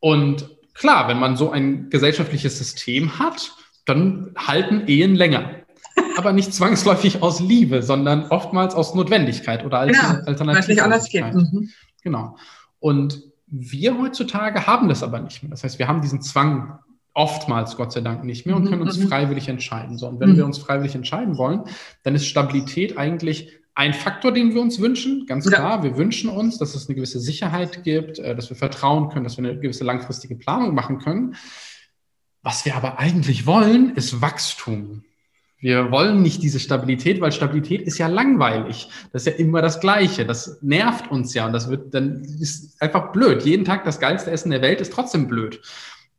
[0.00, 3.52] Und klar, wenn man so ein gesellschaftliches System hat,
[3.84, 5.50] dann halten Ehen länger.
[6.16, 10.14] Aber nicht zwangsläufig aus Liebe, sondern oftmals aus Notwendigkeit oder als genau,
[11.10, 11.34] geht.
[11.34, 11.70] Mhm.
[12.02, 12.36] Genau.
[12.80, 15.50] Und wir heutzutage haben das aber nicht mehr.
[15.50, 16.78] Das heißt, wir haben diesen Zwang
[17.14, 19.08] oftmals, Gott sei Dank, nicht mehr und können uns mhm, mhm.
[19.08, 19.98] freiwillig entscheiden.
[19.98, 21.62] So, und wenn wir uns freiwillig entscheiden wollen,
[22.04, 25.24] dann ist Stabilität eigentlich ein Faktor, den wir uns wünschen.
[25.26, 25.82] Ganz klar, ja.
[25.84, 29.38] wir wünschen uns, dass es eine gewisse Sicherheit gibt, äh, dass wir vertrauen können, dass
[29.38, 31.36] wir eine gewisse langfristige Planung machen können.
[32.42, 35.04] Was wir aber eigentlich wollen, ist Wachstum.
[35.60, 38.88] Wir wollen nicht diese Stabilität, weil Stabilität ist ja langweilig.
[39.12, 40.26] Das ist ja immer das Gleiche.
[40.26, 43.44] Das nervt uns ja und das wird dann ist einfach blöd.
[43.44, 45.62] Jeden Tag das geilste Essen der Welt ist trotzdem blöd.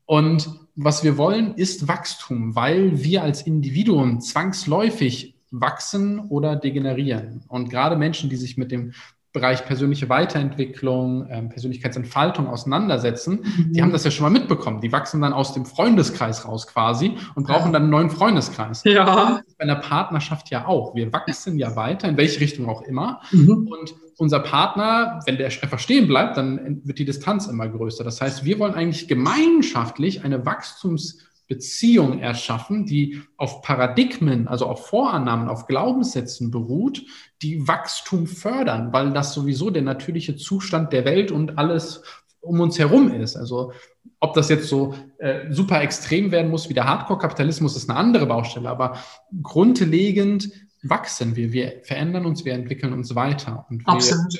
[0.05, 7.43] Und was wir wollen, ist Wachstum, weil wir als Individuen zwangsläufig wachsen oder degenerieren.
[7.47, 8.93] Und gerade Menschen, die sich mit dem
[9.31, 13.73] Bereich persönliche Weiterentwicklung, ähm, Persönlichkeitsentfaltung auseinandersetzen, mhm.
[13.73, 14.81] die haben das ja schon mal mitbekommen.
[14.81, 17.73] Die wachsen dann aus dem Freundeskreis raus quasi und brauchen ja.
[17.73, 18.83] dann einen neuen Freundeskreis.
[18.85, 19.41] Ja.
[19.59, 20.95] Bei einer Partnerschaft ja auch.
[20.95, 23.21] Wir wachsen ja weiter, in welche Richtung auch immer.
[23.31, 23.67] Mhm.
[23.67, 28.03] Und unser Partner, wenn der einfach stehen bleibt, dann wird die Distanz immer größer.
[28.03, 34.87] Das heißt, wir wollen eigentlich gemeinschaftlich eine Wachstums- Beziehung erschaffen, die auf Paradigmen, also auf
[34.87, 37.03] Vorannahmen, auf Glaubenssätzen beruht,
[37.41, 42.03] die Wachstum fördern, weil das sowieso der natürliche Zustand der Welt und alles
[42.39, 43.35] um uns herum ist.
[43.35, 43.73] Also
[44.19, 48.27] ob das jetzt so äh, super extrem werden muss wie der Hardcore-Kapitalismus, ist eine andere
[48.27, 48.99] Baustelle, aber
[49.41, 50.51] grundlegend
[50.83, 53.65] wachsen wir, wir verändern uns, wir entwickeln uns weiter.
[53.69, 54.37] Und wir, Absolut.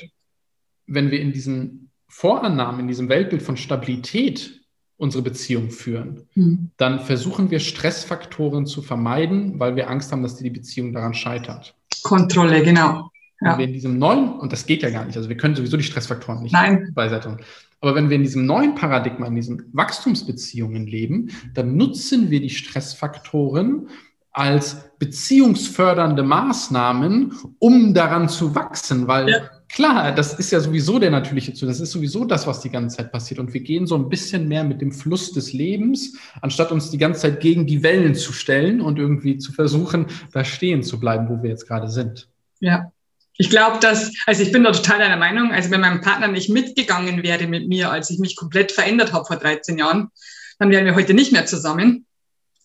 [0.86, 4.59] wenn wir in diesen Vorannahmen, in diesem Weltbild von Stabilität
[5.00, 6.70] unsere Beziehung führen, mhm.
[6.76, 11.74] dann versuchen wir Stressfaktoren zu vermeiden, weil wir Angst haben, dass die Beziehung daran scheitert.
[12.02, 13.10] Kontrolle, genau.
[13.40, 13.52] Ja.
[13.52, 15.78] Wenn wir in diesem neuen, und das geht ja gar nicht, also wir können sowieso
[15.78, 16.92] die Stressfaktoren nicht Nein.
[16.94, 17.38] beiseite.
[17.80, 22.50] Aber wenn wir in diesem neuen Paradigma, in diesen Wachstumsbeziehungen leben, dann nutzen wir die
[22.50, 23.88] Stressfaktoren
[24.32, 29.50] als beziehungsfördernde Maßnahmen, um daran zu wachsen, weil ja.
[29.72, 31.70] Klar, das ist ja sowieso der natürliche Zustand.
[31.70, 33.38] Das ist sowieso das, was die ganze Zeit passiert.
[33.38, 36.98] Und wir gehen so ein bisschen mehr mit dem Fluss des Lebens, anstatt uns die
[36.98, 41.28] ganze Zeit gegen die Wellen zu stellen und irgendwie zu versuchen, da stehen zu bleiben,
[41.28, 42.28] wo wir jetzt gerade sind.
[42.58, 42.90] Ja.
[43.36, 46.50] Ich glaube, dass, also ich bin da total deiner Meinung, also wenn mein Partner nicht
[46.50, 50.10] mitgegangen wäre mit mir, als ich mich komplett verändert habe vor 13 Jahren,
[50.58, 52.04] dann wären wir heute nicht mehr zusammen.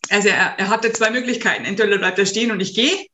[0.10, 1.66] Also er, er hatte zwei Möglichkeiten.
[1.66, 3.08] Entweder bleibt er stehen und ich gehe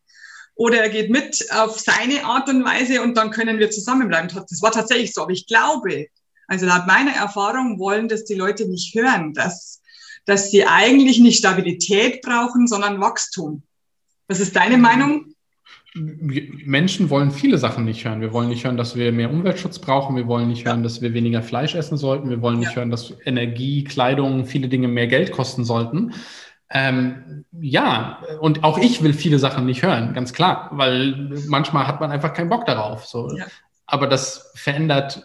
[0.55, 4.29] oder er geht mit auf seine Art und Weise und dann können wir zusammenbleiben.
[4.33, 5.23] Das war tatsächlich so.
[5.23, 6.07] Aber ich glaube,
[6.47, 9.81] also laut meiner Erfahrung wollen das die Leute nicht hören, dass,
[10.25, 13.63] dass sie eigentlich nicht Stabilität brauchen, sondern Wachstum.
[14.27, 15.33] Was ist deine Meinung?
[15.93, 18.21] Menschen wollen viele Sachen nicht hören.
[18.21, 20.15] Wir wollen nicht hören, dass wir mehr Umweltschutz brauchen.
[20.15, 22.29] Wir wollen nicht hören, dass wir weniger Fleisch essen sollten.
[22.29, 22.77] Wir wollen nicht ja.
[22.77, 26.13] hören, dass Energie, Kleidung, viele Dinge mehr Geld kosten sollten.
[26.73, 31.99] Ähm, ja, und auch ich will viele Sachen nicht hören, ganz klar, weil manchmal hat
[31.99, 33.05] man einfach keinen Bock darauf.
[33.05, 33.36] So.
[33.36, 33.45] Ja.
[33.86, 35.23] Aber das verändert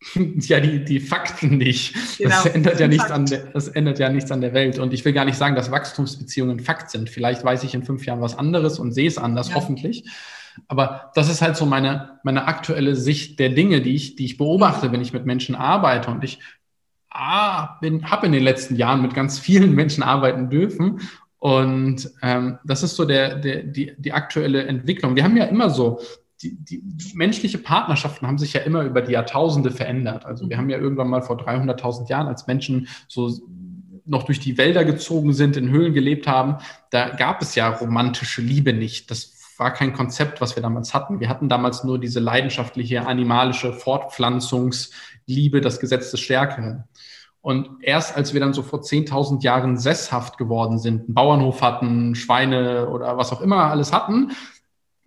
[0.14, 1.94] ja die, die Fakten nicht.
[2.18, 2.30] Genau.
[2.30, 4.78] Das, ändert ja nichts an der, das ändert ja nichts an der Welt.
[4.78, 7.10] Und ich will gar nicht sagen, dass Wachstumsbeziehungen Fakt sind.
[7.10, 9.54] Vielleicht weiß ich in fünf Jahren was anderes und sehe es anders, ja.
[9.56, 10.04] hoffentlich.
[10.66, 14.36] Aber das ist halt so meine, meine aktuelle Sicht der Dinge, die ich, die ich
[14.36, 16.10] beobachte, wenn ich mit Menschen arbeite.
[16.10, 16.40] Und ich
[17.10, 21.00] ah, habe in den letzten Jahren mit ganz vielen Menschen arbeiten dürfen.
[21.38, 25.14] Und ähm, das ist so der, der, die, die aktuelle Entwicklung.
[25.14, 26.00] Wir haben ja immer so,
[26.42, 30.24] die, die, die menschliche Partnerschaften haben sich ja immer über die Jahrtausende verändert.
[30.24, 33.30] Also wir haben ja irgendwann mal vor 300.000 Jahren, als Menschen so
[34.08, 36.56] noch durch die Wälder gezogen sind, in Höhlen gelebt haben,
[36.90, 39.10] da gab es ja romantische Liebe nicht.
[39.10, 41.20] Das war kein Konzept, was wir damals hatten.
[41.20, 46.84] Wir hatten damals nur diese leidenschaftliche animalische Fortpflanzungsliebe, das Gesetz des Stärkeren.
[47.40, 52.14] Und erst als wir dann so vor 10.000 Jahren sesshaft geworden sind, einen Bauernhof hatten,
[52.14, 54.32] Schweine oder was auch immer alles hatten,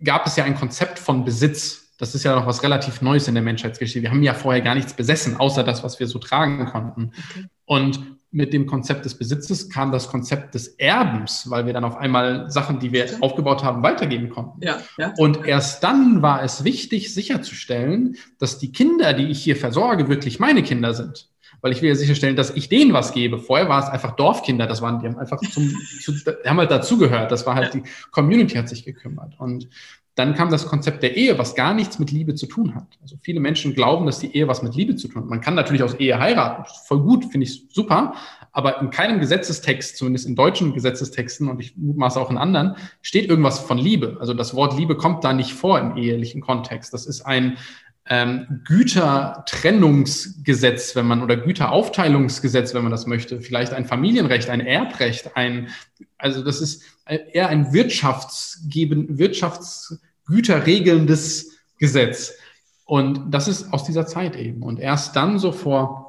[0.02, 1.94] gab es ja ein Konzept von Besitz.
[1.98, 4.02] Das ist ja noch was relativ Neues in der Menschheitsgeschichte.
[4.02, 7.12] Wir haben ja vorher gar nichts besessen, außer das, was wir so tragen konnten.
[7.30, 7.46] Okay.
[7.66, 11.98] Und mit dem Konzept des Besitzes kam das Konzept des Erbens, weil wir dann auf
[11.98, 14.62] einmal Sachen, die wir aufgebaut haben, weitergeben konnten.
[14.62, 15.12] Ja, ja.
[15.18, 20.40] Und erst dann war es wichtig, sicherzustellen, dass die Kinder, die ich hier versorge, wirklich
[20.40, 21.28] meine Kinder sind.
[21.62, 23.38] Weil ich will ja sicherstellen, dass ich denen was gebe.
[23.38, 26.70] Vorher war es einfach Dorfkinder, das waren, die haben einfach zum, zu, die haben halt
[26.70, 27.32] dazugehört.
[27.32, 29.38] Das war halt, die Community hat sich gekümmert.
[29.38, 29.68] Und
[30.14, 32.98] dann kam das Konzept der Ehe, was gar nichts mit Liebe zu tun hat.
[33.00, 35.30] Also viele Menschen glauben, dass die Ehe was mit Liebe zu tun hat.
[35.30, 38.14] Man kann natürlich aus Ehe heiraten, voll gut, finde ich super,
[38.52, 43.30] aber in keinem Gesetzestext, zumindest in deutschen Gesetzestexten und ich mutmaße auch in anderen, steht
[43.30, 44.18] irgendwas von Liebe.
[44.20, 46.92] Also das Wort Liebe kommt da nicht vor im ehelichen Kontext.
[46.92, 47.56] Das ist ein
[48.06, 55.36] ähm, Gütertrennungsgesetz, wenn man oder Güteraufteilungsgesetz, wenn man das möchte, vielleicht ein Familienrecht, ein Erbrecht,
[55.36, 55.68] ein
[56.18, 62.34] also das ist eher ein wirtschaftsgeben, wirtschaftsgüterregelndes Gesetz.
[62.84, 64.62] Und das ist aus dieser Zeit eben.
[64.62, 66.02] Und erst dann so vor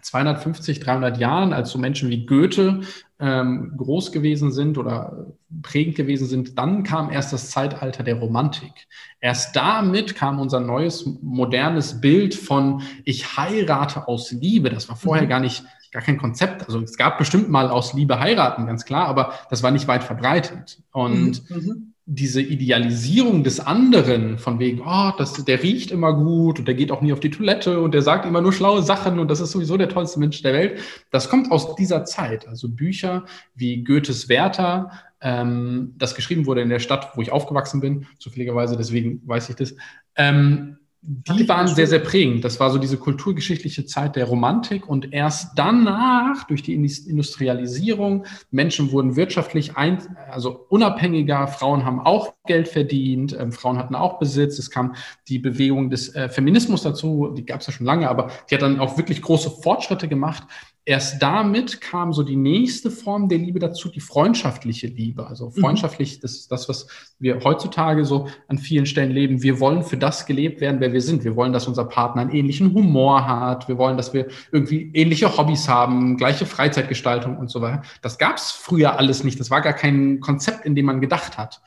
[0.00, 2.80] 250, 300 Jahren, als so Menschen wie Goethe
[3.22, 5.26] ähm, groß gewesen sind oder
[5.62, 8.88] prägend gewesen sind, dann kam erst das Zeitalter der Romantik.
[9.20, 14.70] Erst damit kam unser neues, modernes Bild von ich heirate aus Liebe.
[14.70, 15.28] Das war vorher mhm.
[15.28, 16.66] gar nicht, gar kein Konzept.
[16.66, 20.02] Also es gab bestimmt mal aus Liebe heiraten, ganz klar, aber das war nicht weit
[20.02, 20.82] verbreitet.
[20.90, 21.91] Und mhm.
[22.14, 26.90] Diese Idealisierung des anderen, von wegen, oh, das, der riecht immer gut und der geht
[26.90, 29.52] auch nie auf die Toilette und der sagt immer nur schlaue Sachen und das ist
[29.52, 32.46] sowieso der tollste Mensch der Welt, das kommt aus dieser Zeit.
[32.46, 34.90] Also Bücher wie Goethes Werther,
[35.22, 39.56] ähm, das geschrieben wurde in der Stadt, wo ich aufgewachsen bin, zufälligerweise, deswegen weiß ich
[39.56, 39.74] das,
[40.16, 42.44] ähm, die waren sehr, sehr prägend.
[42.44, 48.92] Das war so diese kulturgeschichtliche Zeit der Romantik und erst danach, durch die Industrialisierung, Menschen
[48.92, 54.60] wurden wirtschaftlich ein, also unabhängiger, Frauen haben auch Geld verdient, ähm, Frauen hatten auch Besitz,
[54.60, 54.94] es kam
[55.26, 58.62] die Bewegung des äh, Feminismus dazu, die gab es ja schon lange, aber die hat
[58.62, 60.44] dann auch wirklich große Fortschritte gemacht
[60.84, 65.26] erst damit kam so die nächste Form der Liebe dazu, die freundschaftliche Liebe.
[65.26, 65.60] Also mhm.
[65.60, 69.42] freundschaftlich, das ist das, was wir heutzutage so an vielen Stellen leben.
[69.42, 71.22] Wir wollen für das gelebt werden, wer wir sind.
[71.22, 73.68] Wir wollen, dass unser Partner einen ähnlichen Humor hat.
[73.68, 77.82] Wir wollen, dass wir irgendwie ähnliche Hobbys haben, gleiche Freizeitgestaltung und so weiter.
[78.02, 79.38] Das gab es früher alles nicht.
[79.38, 81.62] Das war gar kein Konzept, in dem man gedacht hat.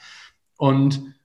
[0.57, 1.15] Und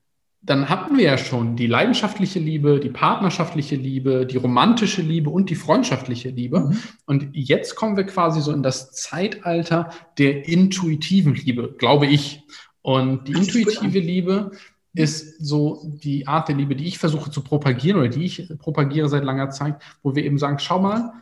[0.43, 5.51] dann hatten wir ja schon die leidenschaftliche Liebe, die partnerschaftliche Liebe, die romantische Liebe und
[5.51, 6.61] die freundschaftliche Liebe.
[6.61, 6.79] Mhm.
[7.05, 12.43] Und jetzt kommen wir quasi so in das Zeitalter der intuitiven Liebe, glaube ich.
[12.81, 14.53] Und die intuitive Liebe
[14.95, 19.09] ist so die Art der Liebe, die ich versuche zu propagieren oder die ich propagiere
[19.11, 21.13] seit langer Zeit, wo wir eben sagen, schau mal,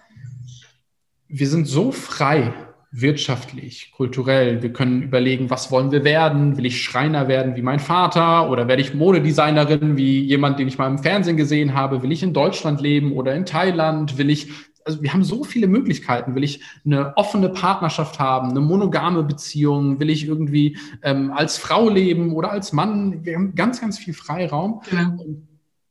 [1.27, 2.55] wir sind so frei
[2.91, 4.63] wirtschaftlich, kulturell.
[4.63, 6.57] Wir können überlegen, was wollen wir werden?
[6.57, 10.79] Will ich Schreiner werden wie mein Vater oder werde ich Modedesignerin wie jemand, den ich
[10.79, 12.03] mal im Fernsehen gesehen habe?
[12.03, 14.17] Will ich in Deutschland leben oder in Thailand?
[14.17, 14.49] Will ich,
[14.85, 16.35] also wir haben so viele Möglichkeiten.
[16.35, 20.01] Will ich eine offene Partnerschaft haben, eine monogame Beziehung?
[20.01, 23.23] Will ich irgendwie ähm, als Frau leben oder als Mann?
[23.23, 24.81] Wir haben ganz, ganz viel Freiraum.
[24.91, 25.09] Ja.
[25.09, 25.47] Und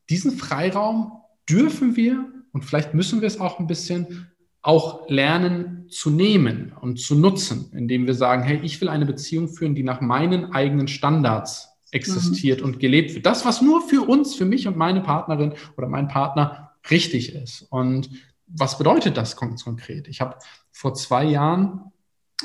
[0.10, 1.12] diesen Freiraum
[1.48, 4.28] dürfen wir und vielleicht müssen wir es auch ein bisschen
[4.68, 9.48] auch lernen zu nehmen und zu nutzen, indem wir sagen, hey, ich will eine Beziehung
[9.48, 12.66] führen, die nach meinen eigenen Standards existiert mhm.
[12.66, 13.26] und gelebt wird.
[13.26, 17.62] Das, was nur für uns, für mich und meine Partnerin oder mein Partner richtig ist.
[17.70, 18.10] Und
[18.46, 20.10] was bedeutet das konkret?
[20.10, 20.36] Ich habe
[20.74, 21.94] vor zwei Jahren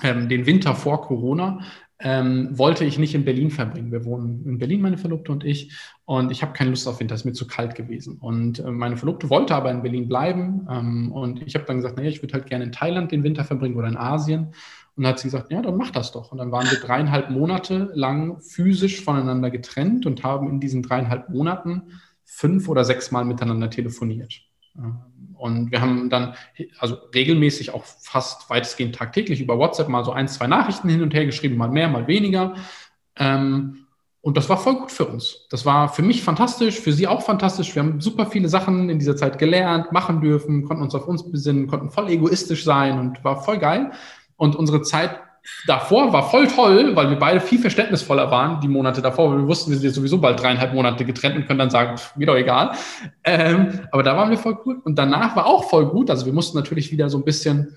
[0.04, 1.64] ähm, den Winter vor Corona
[2.02, 3.92] ähm, wollte ich nicht in Berlin verbringen.
[3.92, 5.72] Wir wohnen in Berlin, meine Verlobte und ich.
[6.04, 8.18] Und ich habe keine Lust auf Winter, es ist mir zu kalt gewesen.
[8.18, 10.66] Und äh, meine Verlobte wollte aber in Berlin bleiben.
[10.68, 13.44] Ähm, und ich habe dann gesagt, naja, ich würde halt gerne in Thailand den Winter
[13.44, 14.48] verbringen oder in Asien.
[14.96, 16.32] Und dann hat sie gesagt, ja, dann mach das doch.
[16.32, 21.30] Und dann waren wir dreieinhalb Monate lang physisch voneinander getrennt und haben in diesen dreieinhalb
[21.30, 21.82] Monaten
[22.24, 24.42] fünf oder sechs Mal miteinander telefoniert.
[25.36, 26.34] Und wir haben dann
[26.78, 31.14] also regelmäßig auch fast weitestgehend tagtäglich über WhatsApp mal so ein, zwei Nachrichten hin und
[31.14, 32.54] her geschrieben, mal mehr, mal weniger.
[33.16, 33.86] Ähm,
[34.20, 35.48] und das war voll gut für uns.
[35.50, 37.74] Das war für mich fantastisch, für sie auch fantastisch.
[37.74, 41.28] Wir haben super viele Sachen in dieser Zeit gelernt, machen dürfen, konnten uns auf uns
[41.28, 43.90] besinnen, konnten voll egoistisch sein und war voll geil.
[44.36, 45.18] Und unsere Zeit
[45.66, 49.70] davor war voll toll, weil wir beide viel verständnisvoller waren, die Monate davor, wir wussten,
[49.70, 52.36] wir sind jetzt sowieso bald dreieinhalb Monate getrennt und können dann sagen, pff, mir doch
[52.36, 52.72] egal.
[53.24, 54.84] Ähm, aber da waren wir voll gut.
[54.84, 56.10] Und danach war auch voll gut.
[56.10, 57.76] Also wir mussten natürlich wieder so ein bisschen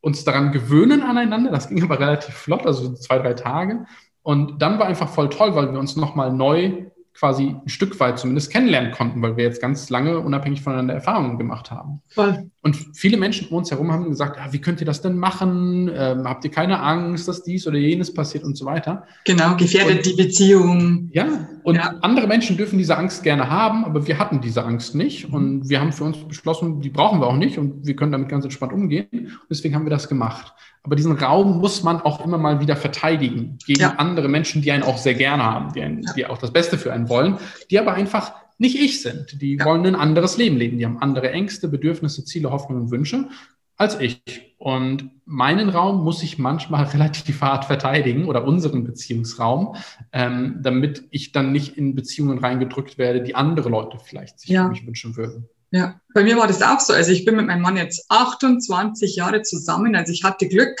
[0.00, 1.50] uns daran gewöhnen aneinander.
[1.50, 3.86] Das ging aber relativ flott, also zwei, drei Tage.
[4.22, 8.18] Und dann war einfach voll toll, weil wir uns nochmal neu quasi ein Stück weit
[8.18, 12.02] zumindest kennenlernen konnten, weil wir jetzt ganz lange unabhängig voneinander Erfahrungen gemacht haben.
[12.08, 12.50] Voll.
[12.64, 15.90] Und viele Menschen um uns herum haben gesagt, ja, wie könnt ihr das denn machen?
[15.92, 19.04] Ähm, habt ihr keine Angst, dass dies oder jenes passiert und so weiter?
[19.24, 21.10] Genau, gefährdet und, die Beziehung.
[21.12, 21.94] Ja, und ja.
[22.02, 25.28] andere Menschen dürfen diese Angst gerne haben, aber wir hatten diese Angst nicht.
[25.28, 25.34] Mhm.
[25.34, 28.28] Und wir haben für uns beschlossen, die brauchen wir auch nicht und wir können damit
[28.28, 29.08] ganz entspannt umgehen.
[29.10, 30.52] Und deswegen haben wir das gemacht.
[30.84, 33.94] Aber diesen Raum muss man auch immer mal wieder verteidigen gegen ja.
[33.96, 36.92] andere Menschen, die einen auch sehr gerne haben, die, einen, die auch das Beste für
[36.92, 37.38] einen wollen,
[37.70, 39.40] die aber einfach nicht ich sind.
[39.40, 39.64] Die ja.
[39.64, 40.78] wollen ein anderes Leben leben.
[40.78, 43.28] Die haben andere Ängste, Bedürfnisse, Ziele, Hoffnungen und Wünsche
[43.76, 44.22] als ich.
[44.58, 49.76] Und meinen Raum muss ich manchmal relativ hart verteidigen oder unseren Beziehungsraum,
[50.12, 54.64] ähm, damit ich dann nicht in Beziehungen reingedrückt werde, die andere Leute vielleicht sich ja.
[54.64, 55.48] für mich wünschen würden.
[55.72, 56.92] Ja, bei mir war das auch so.
[56.92, 59.96] Also ich bin mit meinem Mann jetzt 28 Jahre zusammen.
[59.96, 60.78] Also ich hatte Glück.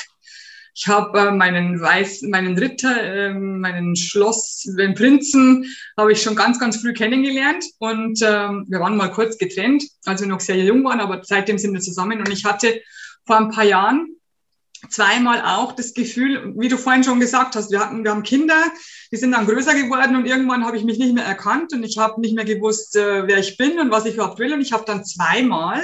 [0.74, 5.66] Ich habe äh, meinen Weiß, meinen Ritter, äh, meinen Schloss, den Prinzen,
[5.98, 10.22] habe ich schon ganz, ganz früh kennengelernt und ähm, wir waren mal kurz getrennt, als
[10.22, 12.80] wir noch sehr jung waren, aber seitdem sind wir zusammen und ich hatte
[13.26, 14.16] vor ein paar Jahren
[14.88, 18.56] zweimal auch das Gefühl, wie du vorhin schon gesagt hast, wir hatten, wir haben Kinder,
[19.12, 21.98] die sind dann größer geworden und irgendwann habe ich mich nicht mehr erkannt und ich
[21.98, 24.72] habe nicht mehr gewusst, äh, wer ich bin und was ich überhaupt will und ich
[24.72, 25.82] habe dann zweimal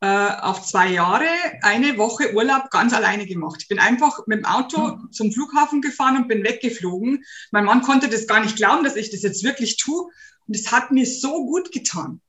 [0.00, 1.26] äh, auf zwei Jahre
[1.62, 3.60] eine Woche Urlaub ganz alleine gemacht.
[3.62, 5.12] Ich bin einfach mit dem Auto mhm.
[5.12, 7.24] zum Flughafen gefahren und bin weggeflogen.
[7.50, 10.10] Mein Mann konnte das gar nicht glauben, dass ich das jetzt wirklich tue.
[10.46, 12.20] Und es hat mir so gut getan.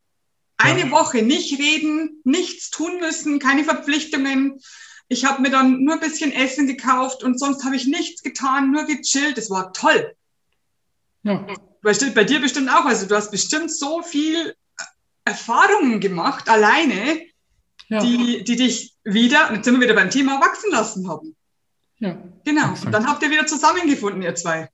[0.57, 0.91] Eine ja.
[0.91, 4.59] Woche nicht reden, nichts tun müssen, keine Verpflichtungen.
[5.07, 8.71] Ich habe mir dann nur ein bisschen Essen gekauft und sonst habe ich nichts getan,
[8.71, 9.37] nur gechillt.
[9.37, 10.13] Das war toll.
[11.23, 11.45] Ja.
[11.81, 12.85] Bei dir bestimmt auch.
[12.85, 14.55] Also du hast bestimmt so viel
[15.25, 17.21] Erfahrungen gemacht, alleine,
[17.91, 17.99] ja.
[17.99, 21.35] die, die dich wieder, jetzt sind wir wieder beim Thema wachsen lassen haben.
[21.99, 22.17] Ja.
[22.45, 22.71] Genau.
[22.71, 22.85] Exakt.
[22.85, 24.69] Und dann habt ihr wieder zusammengefunden, ihr zwei.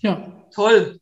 [0.00, 0.32] Ja.
[0.54, 1.00] Toll.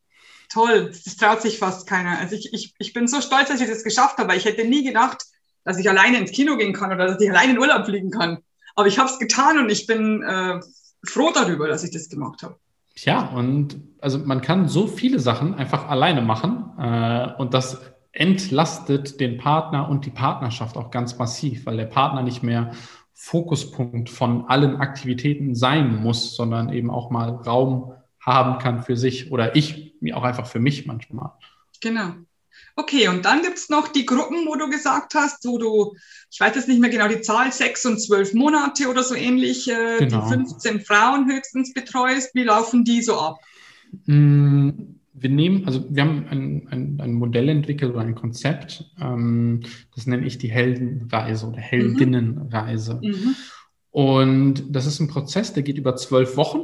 [0.51, 0.91] Toll.
[1.05, 2.19] Das traut sich fast keiner.
[2.19, 4.65] Also ich, ich, ich bin so stolz, dass ich das geschafft habe, weil ich hätte
[4.65, 5.23] nie gedacht,
[5.65, 8.39] dass ich alleine ins Kino gehen kann oder dass ich alleine in Urlaub fliegen kann.
[8.75, 10.61] Aber ich habe es getan und ich bin äh,
[11.05, 12.57] froh darüber, dass ich das gemacht habe.
[12.97, 17.79] Ja, und also man kann so viele Sachen einfach alleine machen äh, und das
[18.13, 22.73] entlastet den Partner und die Partnerschaft auch ganz massiv, weil der Partner nicht mehr
[23.15, 29.31] Fokuspunkt von allen Aktivitäten sein muss, sondern eben auch mal Raum haben kann für sich
[29.31, 31.33] oder ich mir auch einfach für mich manchmal.
[31.81, 32.15] Genau.
[32.77, 35.95] Okay, und dann gibt es noch die Gruppen, wo du gesagt hast, wo du,
[36.31, 39.71] ich weiß jetzt nicht mehr genau die Zahl, sechs und zwölf Monate oder so ähnlich,
[39.71, 40.23] äh, genau.
[40.23, 42.35] die 15 Frauen höchstens betreust.
[42.35, 43.39] Wie laufen die so ab?
[44.07, 44.71] Mm,
[45.21, 49.61] wir nehmen, also wir haben ein, ein, ein Modell entwickelt oder ein Konzept, ähm,
[49.95, 53.01] das nenne ich die Heldenreise oder Heldinnenreise.
[53.03, 53.09] Mhm.
[53.09, 53.37] mhm.
[53.93, 56.61] Und das ist ein Prozess, der geht über zwölf Wochen.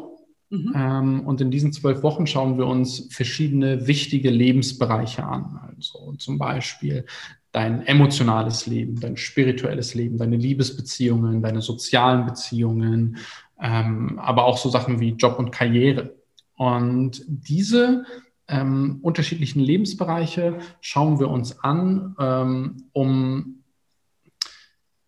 [0.49, 0.73] Mhm.
[0.77, 5.59] Ähm, und in diesen zwölf Wochen schauen wir uns verschiedene wichtige Lebensbereiche an.
[5.77, 7.05] Also zum Beispiel
[7.51, 13.17] dein emotionales Leben, dein spirituelles Leben, deine Liebesbeziehungen, deine sozialen Beziehungen,
[13.61, 16.15] ähm, aber auch so Sachen wie Job und Karriere.
[16.57, 18.05] Und diese
[18.49, 23.63] ähm, unterschiedlichen Lebensbereiche schauen wir uns an, ähm, um,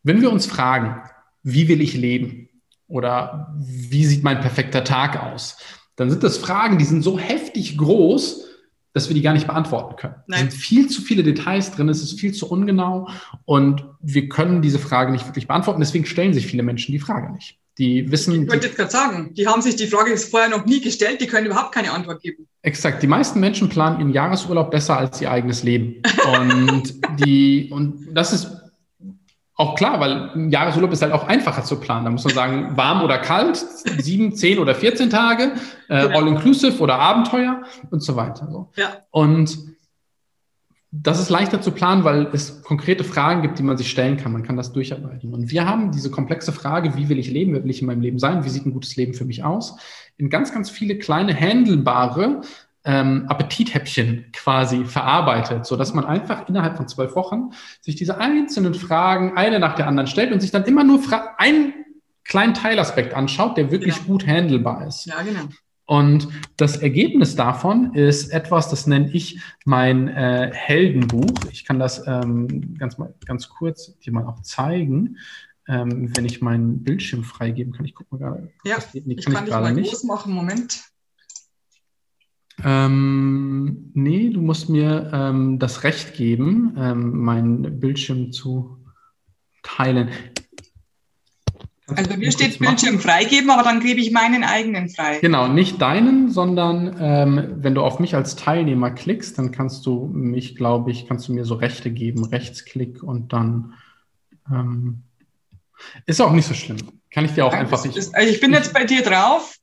[0.02, 1.02] wenn wir uns fragen,
[1.42, 2.48] wie will ich leben
[2.88, 5.58] oder wie sieht mein perfekter Tag aus,
[5.96, 8.44] dann sind das Fragen, die sind so heftig groß,
[8.92, 10.14] dass wir die gar nicht beantworten können.
[10.26, 10.46] Nein.
[10.46, 13.08] Es sind viel zu viele Details drin, es ist viel zu ungenau
[13.44, 15.80] und wir können diese Frage nicht wirklich beantworten.
[15.80, 17.58] Deswegen stellen sich viele Menschen die Frage nicht.
[17.78, 18.42] Die wissen.
[18.42, 21.28] Ich wollte jetzt gerade sagen, die haben sich die Frage vorher noch nie gestellt, die
[21.28, 22.48] können überhaupt keine Antwort geben.
[22.62, 23.02] Exakt.
[23.02, 26.02] Die meisten Menschen planen ihren Jahresurlaub besser als ihr eigenes Leben.
[26.40, 28.50] Und die, und das ist
[29.54, 32.04] auch klar, weil ein Jahresurlaub ist halt auch einfacher zu planen.
[32.04, 33.56] Da muss man sagen, warm oder kalt,
[33.98, 35.52] sieben, zehn oder 14 Tage,
[35.88, 36.06] äh, ja.
[36.10, 38.48] all-inclusive oder Abenteuer und so weiter.
[38.50, 38.70] So.
[38.76, 38.98] Ja.
[39.10, 39.56] Und
[40.90, 44.32] das ist leichter zu planen, weil es konkrete Fragen gibt, die man sich stellen kann.
[44.32, 45.34] Man kann das durcharbeiten.
[45.34, 48.00] Und wir haben diese komplexe Frage, wie will ich leben, wer will ich in meinem
[48.00, 49.76] Leben sein, wie sieht ein gutes Leben für mich aus,
[50.16, 52.40] in ganz, ganz viele kleine, handelbare
[52.84, 57.50] ähm, Appetithäppchen quasi verarbeitet, so dass man einfach innerhalb von zwölf Wochen
[57.82, 61.00] sich diese einzelnen Fragen eine nach der anderen stellt und sich dann immer nur
[61.36, 61.74] einen
[62.24, 64.06] kleinen Teilaspekt anschaut, der wirklich genau.
[64.06, 65.04] gut handelbar ist.
[65.04, 65.48] Ja, genau.
[65.88, 71.32] Und das Ergebnis davon ist etwas, das nenne ich mein äh, Heldenbuch.
[71.50, 75.16] Ich kann das ähm, ganz, mal, ganz kurz dir mal auch zeigen,
[75.66, 77.86] ähm, wenn ich meinen Bildschirm freigeben kann.
[77.86, 78.50] Ich gucke mal gerade.
[78.66, 79.88] Ja, nee, kann ich kann ich mal nicht.
[79.88, 80.34] groß machen.
[80.34, 80.82] Moment.
[82.62, 88.76] Ähm, nee, du musst mir ähm, das Recht geben, ähm, meinen Bildschirm zu
[89.62, 90.10] teilen.
[91.96, 95.18] Also bei mir steht Bildschirm freigeben, aber dann gebe ich meinen eigenen frei.
[95.20, 100.06] Genau, nicht deinen, sondern ähm, wenn du auf mich als Teilnehmer klickst, dann kannst du
[100.12, 103.74] mich, glaube ich, kannst du mir so Rechte geben, Rechtsklick und dann
[104.50, 105.02] Ähm,
[106.06, 106.78] ist auch nicht so schlimm.
[107.10, 109.56] Kann ich dir auch Nein, einfach ist- Also ich bin jetzt bei dir drauf,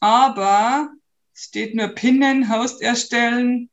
[0.00, 0.90] aber
[1.34, 3.68] steht nur Pinnen, Host erstellen,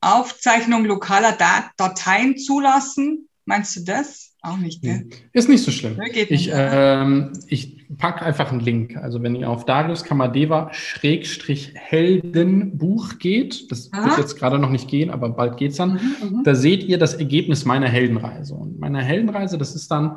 [0.00, 3.28] Aufzeichnung lokaler Dat Dateien zulassen.
[3.44, 4.31] Meinst du das?
[4.44, 5.06] Auch nicht, gell?
[5.32, 5.96] Ist nicht so schlimm.
[6.12, 6.50] Geht Ich, nicht.
[6.52, 8.96] ähm, ich packe einfach einen Link.
[8.96, 14.04] Also wenn ihr auf Darius Kamadeva Schrägstrich Heldenbuch geht, das Aha.
[14.06, 16.44] wird jetzt gerade noch nicht gehen, aber bald geht's dann, Mhm, mhm.
[16.44, 18.54] da seht ihr das Ergebnis meiner Heldenreise.
[18.54, 20.16] Und meine Heldenreise, das ist dann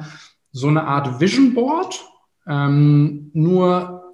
[0.51, 2.03] so eine Art Vision Board,
[2.47, 4.04] ähm, nur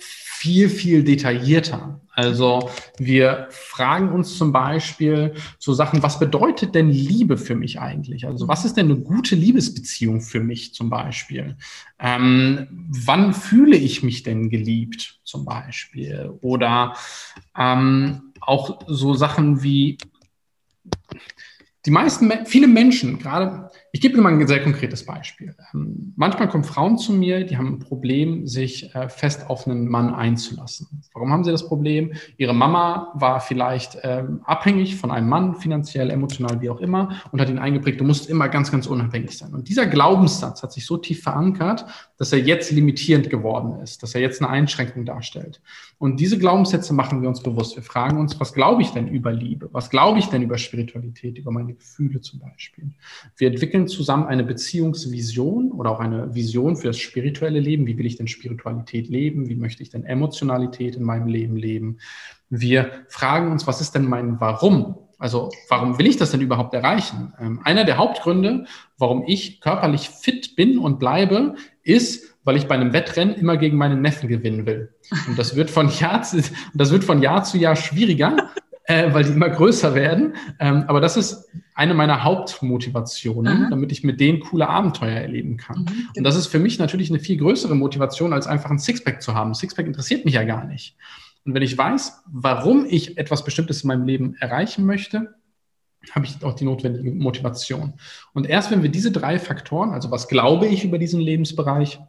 [0.42, 2.02] viel, viel detaillierter.
[2.14, 8.26] Also wir fragen uns zum Beispiel so Sachen, was bedeutet denn Liebe für mich eigentlich?
[8.26, 11.58] Also was ist denn eine gute Liebesbeziehung für mich zum Beispiel?
[12.00, 16.34] Ähm, wann fühle ich mich denn geliebt zum Beispiel?
[16.42, 16.96] Oder
[17.56, 20.00] ähm, auch so Sachen wie
[21.86, 25.56] die meisten, Me- viele Menschen, gerade, ich gebe dir mal ein sehr konkretes Beispiel.
[25.74, 29.88] Ähm, manchmal kommen Frauen zu mir, die haben ein Problem, sich äh, fest auf einen
[29.88, 31.02] Mann einzulassen.
[31.14, 32.14] Warum haben sie das Problem?
[32.38, 37.42] Ihre Mama war vielleicht ähm, abhängig von einem Mann, finanziell, emotional, wie auch immer, und
[37.42, 39.54] hat ihn eingeprägt, du musst immer ganz, ganz unabhängig sein.
[39.54, 41.86] Und dieser Glaubenssatz hat sich so tief verankert,
[42.18, 45.62] dass er jetzt limitierend geworden ist, dass er jetzt eine Einschränkung darstellt.
[45.98, 47.76] Und diese Glaubenssätze machen wir uns bewusst.
[47.76, 49.70] Wir fragen uns, was glaube ich denn über Liebe?
[49.72, 52.92] Was glaube ich denn über Spiritualität, über meine Gefühle zum Beispiel?
[53.38, 57.88] Wir entwickeln zusammen eine Beziehungsvision oder auch eine Vision für das spirituelle Leben.
[57.88, 59.50] Wie will ich denn Spiritualität leben?
[59.50, 61.98] Wie möchte ich denn Emotionalität in meinem Leben leben?
[62.50, 64.96] Wir fragen uns, was ist denn mein Warum?
[65.18, 67.32] Also warum will ich das denn überhaupt erreichen?
[67.40, 68.66] Ähm, einer der Hauptgründe,
[68.98, 73.78] warum ich körperlich fit bin und bleibe, ist, weil ich bei einem Wettrennen immer gegen
[73.78, 74.96] meinen Neffen gewinnen will.
[75.28, 76.42] Und das wird von Jahr zu,
[76.74, 78.50] das wird von Jahr, zu Jahr schwieriger,
[78.92, 80.36] äh, weil die immer größer werden.
[80.60, 83.70] Ähm, aber das ist eine meiner Hauptmotivationen, Aha.
[83.70, 85.86] damit ich mit denen coole Abenteuer erleben kann.
[85.86, 89.22] Mhm, Und das ist für mich natürlich eine viel größere Motivation, als einfach ein Sixpack
[89.22, 89.54] zu haben.
[89.54, 90.98] Sixpack interessiert mich ja gar nicht.
[91.46, 95.36] Und wenn ich weiß, warum ich etwas Bestimmtes in meinem Leben erreichen möchte,
[96.12, 97.94] habe ich auch die notwendige Motivation.
[98.34, 102.00] Und erst wenn wir diese drei Faktoren, also was glaube ich über diesen Lebensbereich,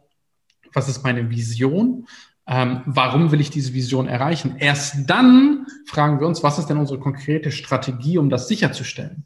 [0.73, 2.07] was ist meine Vision,
[2.45, 6.77] ähm, warum will ich diese Vision erreichen, erst dann fragen wir uns, was ist denn
[6.77, 9.25] unsere konkrete Strategie, um das sicherzustellen.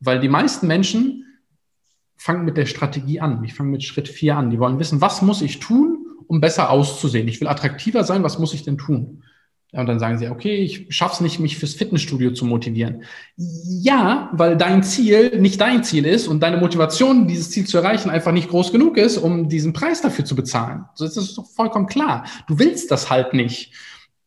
[0.00, 1.24] Weil die meisten Menschen
[2.16, 3.44] fangen mit der Strategie an.
[3.44, 4.50] Ich fange mit Schritt vier an.
[4.50, 7.28] Die wollen wissen, was muss ich tun, um besser auszusehen.
[7.28, 9.23] Ich will attraktiver sein, was muss ich denn tun?
[9.74, 13.02] Ja, und dann sagen sie, okay, ich schaff's nicht, mich fürs Fitnessstudio zu motivieren.
[13.36, 18.08] Ja, weil dein Ziel nicht dein Ziel ist und deine Motivation, dieses Ziel zu erreichen,
[18.08, 20.84] einfach nicht groß genug ist, um diesen Preis dafür zu bezahlen.
[20.96, 22.24] Das ist doch vollkommen klar.
[22.46, 23.72] Du willst das halt nicht.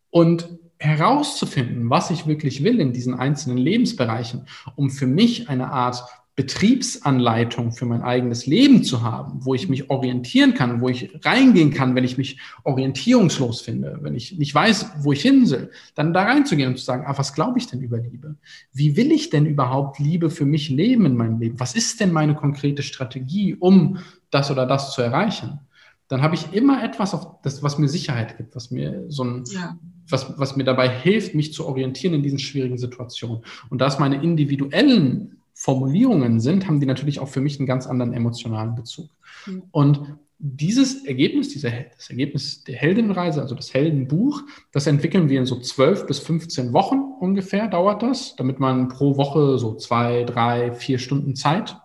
[0.09, 6.03] Und herauszufinden, was ich wirklich will in diesen einzelnen Lebensbereichen, um für mich eine Art
[6.37, 11.73] Betriebsanleitung für mein eigenes Leben zu haben, wo ich mich orientieren kann, wo ich reingehen
[11.73, 16.13] kann, wenn ich mich orientierungslos finde, wenn ich nicht weiß, wo ich hin will, dann
[16.13, 18.35] da reinzugehen und zu sagen, ah, was glaube ich denn über Liebe?
[18.71, 21.59] Wie will ich denn überhaupt Liebe für mich leben in meinem Leben?
[21.59, 23.97] Was ist denn meine konkrete Strategie, um
[24.29, 25.59] das oder das zu erreichen?
[26.07, 29.43] Dann habe ich immer etwas, auf das, was mir Sicherheit gibt, was mir so ein,
[29.51, 29.75] Ja.
[30.07, 33.41] was, was mir dabei hilft, mich zu orientieren in diesen schwierigen Situationen.
[33.69, 37.87] Und da es meine individuellen Formulierungen sind, haben die natürlich auch für mich einen ganz
[37.87, 39.09] anderen emotionalen Bezug.
[39.47, 39.63] Mhm.
[39.71, 45.47] Und dieses Ergebnis, diese, das Ergebnis der Heldenreise, also das Heldenbuch, das entwickeln wir in
[45.47, 50.73] so 12 bis 15 Wochen ungefähr, dauert das, damit man pro Woche so zwei, drei,
[50.73, 51.75] vier Stunden Zeit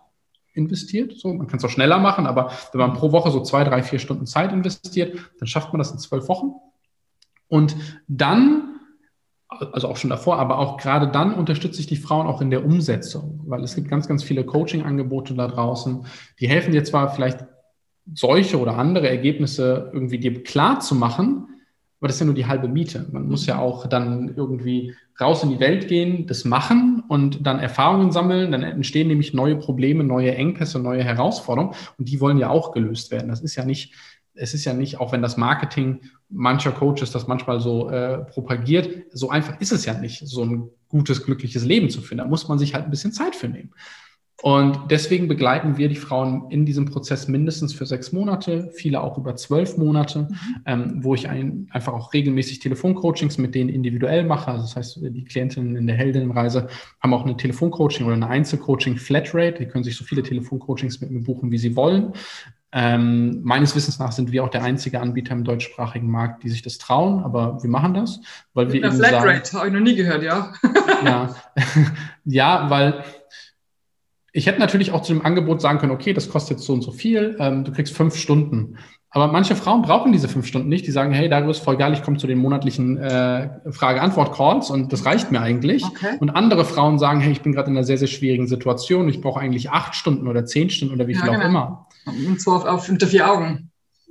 [0.53, 1.17] investiert.
[1.17, 3.81] So, man kann es auch schneller machen, aber wenn man pro Woche so zwei, drei,
[3.81, 6.51] vier Stunden Zeit investiert, dann schafft man das in zwölf Wochen.
[7.47, 7.75] Und
[8.07, 8.72] dann
[9.71, 12.65] also auch schon davor, aber auch gerade dann unterstütze ich die Frauen auch in der
[12.65, 16.05] Umsetzung, weil es gibt ganz, ganz viele Coaching-Angebote da draußen,
[16.39, 17.45] die helfen dir zwar vielleicht
[18.13, 21.47] solche oder andere Ergebnisse irgendwie dir klar zu machen,
[22.03, 23.07] aber das ist ja nur die halbe Miete.
[23.13, 27.59] Man muss ja auch dann irgendwie raus in die Welt gehen, das machen und dann
[27.59, 28.51] Erfahrungen sammeln.
[28.51, 33.09] Dann entstehen nämlich neue Probleme, neue Engpässe, neue Herausforderungen und die wollen ja auch gelöst
[33.11, 33.29] werden.
[33.29, 33.93] Das ist ja nicht,
[34.35, 39.05] es ist ja nicht, auch wenn das Marketing mancher Coaches das manchmal so äh, propagiert,
[39.11, 42.23] so einfach ist es ja nicht, so ein gutes, glückliches Leben zu finden.
[42.23, 43.71] Da muss man sich halt ein bisschen Zeit für nehmen.
[44.43, 49.17] Und deswegen begleiten wir die Frauen in diesem Prozess mindestens für sechs Monate, viele auch
[49.17, 50.37] über zwölf Monate, mhm.
[50.65, 54.51] ähm, wo ich ein, einfach auch regelmäßig Telefoncoachings mit denen individuell mache.
[54.51, 56.67] Also das heißt, die Klientinnen in der Heldinnenreise
[56.99, 59.59] haben auch eine Telefoncoaching oder eine Einzelcoaching Flatrate.
[59.59, 62.11] Die können sich so viele Telefoncoachings mit mir buchen, wie sie wollen.
[62.75, 66.63] Ähm, meines Wissens nach sind wir auch der einzige Anbieter im deutschsprachigen Markt, die sich
[66.63, 68.19] das trauen, aber wir machen das,
[68.55, 70.53] weil Mit wir eben Flatrate sagen, habe ich noch nie gehört, ja.
[71.05, 71.35] ja,
[72.25, 73.03] ja, weil
[74.31, 76.81] Ich hätte natürlich auch zu dem Angebot sagen können, okay, das kostet jetzt so und
[76.81, 78.77] so viel, ähm, du kriegst fünf Stunden.
[79.15, 80.87] Aber manche Frauen brauchen diese fünf Stunden nicht.
[80.87, 85.05] Die sagen, hey, Darius, voll geil, ich komme zu den monatlichen äh, Frage-Antwort-Calls und das
[85.05, 85.83] reicht mir eigentlich.
[85.83, 86.17] Okay.
[86.19, 89.07] Und andere Frauen sagen, hey, ich bin gerade in einer sehr, sehr schwierigen Situation.
[89.07, 91.43] Ich brauche eigentlich acht Stunden oder zehn Stunden oder wie viel ja, genau.
[91.43, 91.87] auch immer.
[92.05, 93.69] Und zwar auf, auf unter vier Augen.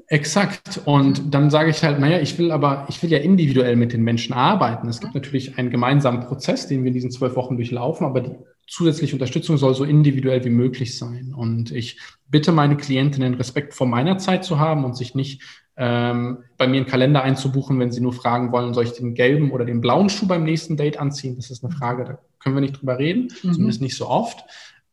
[0.08, 0.82] Exakt.
[0.84, 4.02] Und dann sage ich halt, naja, ich will aber, ich will ja individuell mit den
[4.02, 4.88] Menschen arbeiten.
[4.88, 8.36] Es gibt natürlich einen gemeinsamen Prozess, den wir in diesen zwölf Wochen durchlaufen, aber die
[8.68, 11.32] zusätzliche Unterstützung soll so individuell wie möglich sein.
[11.34, 15.42] Und ich bitte meine Klientinnen, Respekt vor meiner Zeit zu haben und sich nicht
[15.76, 19.50] ähm, bei mir einen Kalender einzubuchen, wenn sie nur fragen wollen, soll ich den gelben
[19.50, 21.36] oder den blauen Schuh beim nächsten Date anziehen?
[21.36, 23.52] Das ist eine Frage, da können wir nicht drüber reden, mhm.
[23.54, 24.44] zumindest nicht so oft.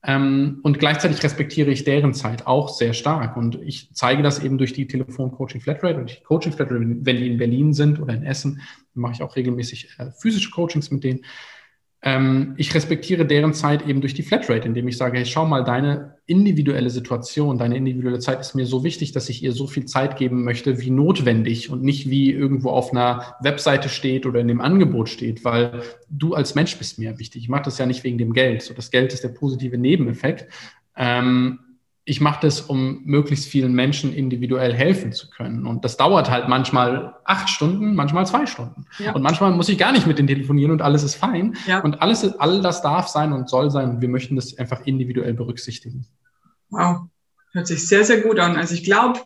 [0.04, 3.36] Ähm, und gleichzeitig respektiere ich deren Zeit auch sehr stark.
[3.36, 7.28] Und ich zeige das eben durch die Telefon-Coaching Flatrate und die Coaching Flatrate, wenn die
[7.28, 8.62] in Berlin sind oder in Essen,
[8.94, 11.26] mache ich auch regelmäßig äh, physische Coachings mit denen.
[12.02, 15.66] Ähm, ich respektiere deren Zeit eben durch die Flatrate, indem ich sage, hey, schau mal,
[15.66, 19.86] deine individuelle Situation, deine individuelle Zeit ist mir so wichtig, dass ich ihr so viel
[19.86, 24.48] Zeit geben möchte, wie notwendig und nicht wie irgendwo auf einer Webseite steht oder in
[24.48, 27.44] dem Angebot steht, weil du als Mensch bist mir wichtig.
[27.44, 28.62] Ich mache das ja nicht wegen dem Geld.
[28.62, 30.48] So, das Geld ist der positive Nebeneffekt.
[30.96, 31.60] Ähm,
[32.10, 35.68] ich mache das, um möglichst vielen Menschen individuell helfen zu können.
[35.68, 38.86] Und das dauert halt manchmal acht Stunden, manchmal zwei Stunden.
[38.98, 39.14] Ja.
[39.14, 41.56] Und manchmal muss ich gar nicht mit denen telefonieren und alles ist fein.
[41.68, 41.82] Ja.
[41.82, 43.92] Und alles, all das darf sein und soll sein.
[43.92, 46.08] Und wir möchten das einfach individuell berücksichtigen.
[46.72, 47.02] Wow,
[47.52, 48.56] hört sich sehr, sehr gut an.
[48.56, 49.20] Also ich glaube,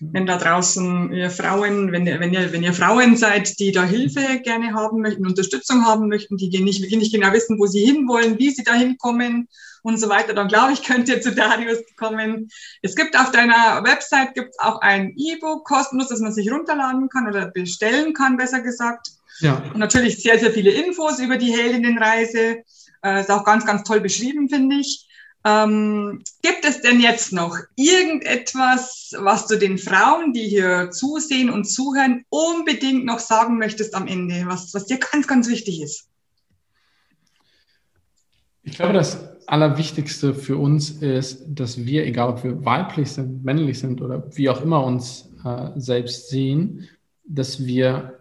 [0.00, 3.84] wenn da draußen ihr Frauen, wenn ihr, wenn ihr, wenn ihr Frauen seid, die da
[3.84, 8.38] Hilfe gerne haben möchten, Unterstützung haben möchten, die nicht, nicht genau wissen, wo sie hinwollen,
[8.38, 9.48] wie sie da hinkommen
[9.82, 12.48] und so weiter, dann glaube ich, könnt ihr zu Darius kommen.
[12.82, 17.28] Es gibt auf deiner Website gibt's auch ein E-Book kostenlos, das man sich runterladen kann
[17.28, 19.08] oder bestellen kann, besser gesagt.
[19.40, 19.62] Ja.
[19.72, 22.62] Und natürlich sehr, sehr viele Infos über die Heldinnenreise.
[23.02, 25.06] Äh, ist auch ganz, ganz toll beschrieben, finde ich.
[25.44, 31.64] Ähm, gibt es denn jetzt noch irgendetwas, was du den Frauen, die hier zusehen und
[31.64, 36.08] zuhören, unbedingt noch sagen möchtest am Ende, was, was dir ganz, ganz wichtig ist?
[38.62, 43.78] Ich glaube, das Allerwichtigste für uns ist, dass wir, egal ob wir weiblich sind, männlich
[43.78, 46.86] sind oder wie auch immer uns äh, selbst sehen,
[47.24, 48.19] dass wir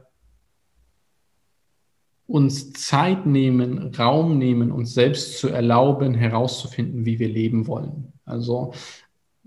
[2.29, 8.13] uns Zeit nehmen, Raum nehmen, uns selbst zu erlauben, herauszufinden, wie wir leben wollen.
[8.23, 8.71] Also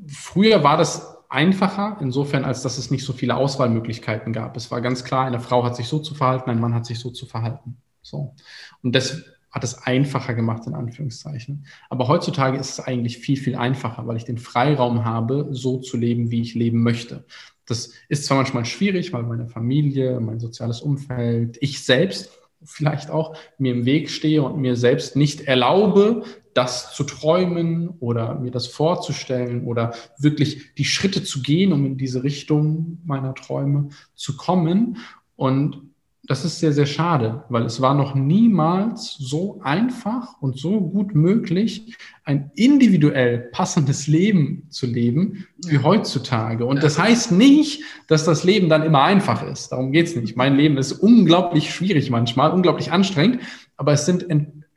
[0.09, 4.57] früher war das einfacher, insofern, als dass es nicht so viele Auswahlmöglichkeiten gab.
[4.57, 6.99] Es war ganz klar, eine Frau hat sich so zu verhalten, ein Mann hat sich
[6.99, 7.77] so zu verhalten.
[8.03, 8.35] So.
[8.83, 9.23] Und das
[9.53, 11.67] hat es einfacher gemacht, in Anführungszeichen.
[11.89, 15.97] Aber heutzutage ist es eigentlich viel, viel einfacher, weil ich den Freiraum habe, so zu
[15.97, 17.27] leben, wie ich leben möchte.
[17.65, 23.37] Das ist zwar manchmal schwierig, weil meine Familie, mein soziales Umfeld, ich selbst vielleicht auch
[23.59, 28.67] mir im Weg stehe und mir selbst nicht erlaube, das zu träumen oder mir das
[28.67, 34.99] vorzustellen oder wirklich die Schritte zu gehen, um in diese Richtung meiner Träume zu kommen.
[35.37, 35.92] Und
[36.25, 41.17] das ist sehr, sehr schade, weil es war noch niemals so einfach und so gut
[41.17, 46.65] möglich, ein individuell passendes Leben zu leben wie heutzutage.
[46.65, 49.71] Und das heißt nicht, dass das Leben dann immer einfach ist.
[49.73, 50.37] Darum geht's nicht.
[50.37, 53.41] Mein Leben ist unglaublich schwierig manchmal, unglaublich anstrengend,
[53.77, 54.25] aber es sind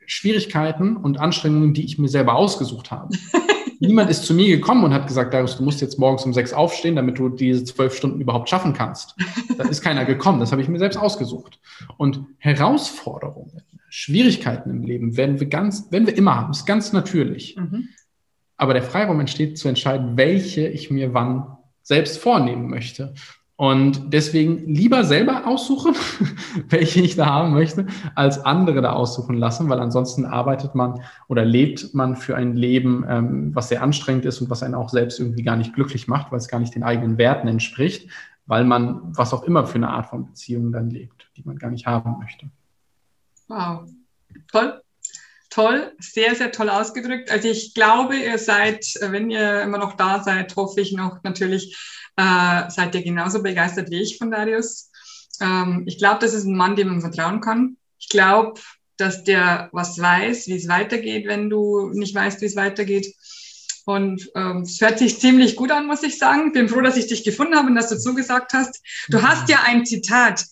[0.04, 3.14] Schwierigkeiten und Anstrengungen, die ich mir selber ausgesucht habe.
[3.80, 6.52] Niemand ist zu mir gekommen und hat gesagt, Darius, du musst jetzt morgens um sechs
[6.52, 9.14] aufstehen, damit du diese zwölf Stunden überhaupt schaffen kannst.
[9.58, 10.40] Da ist keiner gekommen.
[10.40, 11.58] Das habe ich mir selbst ausgesucht.
[11.96, 16.50] Und Herausforderungen, Schwierigkeiten im Leben werden wir ganz, werden wir immer haben.
[16.50, 17.56] Ist ganz natürlich.
[17.56, 17.88] Mhm.
[18.56, 23.14] Aber der Freiraum entsteht zu entscheiden, welche ich mir wann selbst vornehmen möchte.
[23.56, 25.94] Und deswegen lieber selber aussuchen,
[26.68, 31.46] welche ich da haben möchte, als andere da aussuchen lassen, weil ansonsten arbeitet man oder
[31.46, 35.18] lebt man für ein Leben, ähm, was sehr anstrengend ist und was einen auch selbst
[35.20, 38.10] irgendwie gar nicht glücklich macht, weil es gar nicht den eigenen Werten entspricht,
[38.44, 41.70] weil man was auch immer für eine Art von Beziehung dann lebt, die man gar
[41.70, 42.50] nicht haben möchte.
[43.48, 43.88] Wow,
[44.52, 44.82] toll
[45.56, 47.30] toll, sehr, sehr toll ausgedrückt.
[47.30, 51.74] Also ich glaube, ihr seid, wenn ihr immer noch da seid, hoffe ich noch natürlich,
[52.16, 54.90] äh, seid ihr genauso begeistert wie ich von Darius.
[55.40, 57.76] Ähm, ich glaube, das ist ein Mann, dem man vertrauen kann.
[57.98, 58.60] Ich glaube,
[58.96, 63.14] dass der was weiß, wie es weitergeht, wenn du nicht weißt, wie es weitergeht.
[63.84, 66.52] Und ähm, es hört sich ziemlich gut an, muss ich sagen.
[66.52, 68.82] Bin froh, dass ich dich gefunden habe und dass du zugesagt hast.
[69.08, 70.44] Du hast ja ein Zitat.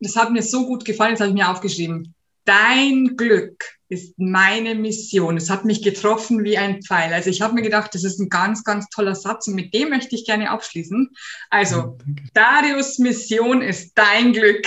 [0.00, 2.14] Das hat mir so gut gefallen, das habe ich mir aufgeschrieben.
[2.44, 5.36] Dein Glück ist meine Mission.
[5.36, 7.12] Es hat mich getroffen wie ein Pfeil.
[7.12, 9.90] Also ich habe mir gedacht, das ist ein ganz, ganz toller Satz und mit dem
[9.90, 11.10] möchte ich gerne abschließen.
[11.50, 11.96] Also,
[12.34, 14.66] Darius Mission ist dein Glück.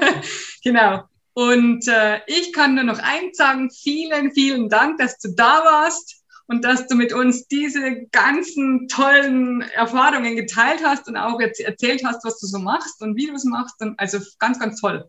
[0.64, 1.04] genau.
[1.34, 6.22] Und äh, ich kann nur noch eins sagen, vielen, vielen Dank, dass du da warst.
[6.48, 12.02] und dass du mit uns diese ganzen tollen Erfahrungen geteilt hast und auch jetzt erzählt
[12.04, 13.80] hast, was du so machst und wie du es machst.
[13.80, 15.08] Und also ganz, ganz toll.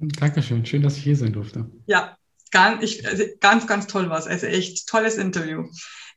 [0.00, 1.70] Dankeschön, schön, dass ich hier sein durfte.
[1.86, 2.16] Ja,
[2.50, 4.26] ganz, ich, also ganz, ganz toll war es.
[4.26, 5.64] Also echt tolles Interview.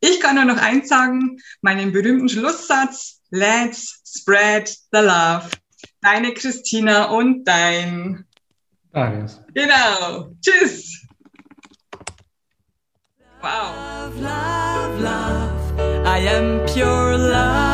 [0.02, 5.50] Ich kann nur noch eins sagen, meinen berühmten Schlusssatz, let's spread the love.
[6.02, 8.26] Deine Christina und dein
[8.92, 9.40] Darius.
[9.54, 10.36] Genau.
[10.42, 11.06] Tschüss.
[13.42, 13.92] Wow.
[14.16, 16.06] Love, love, love.
[16.06, 17.71] I am pure love.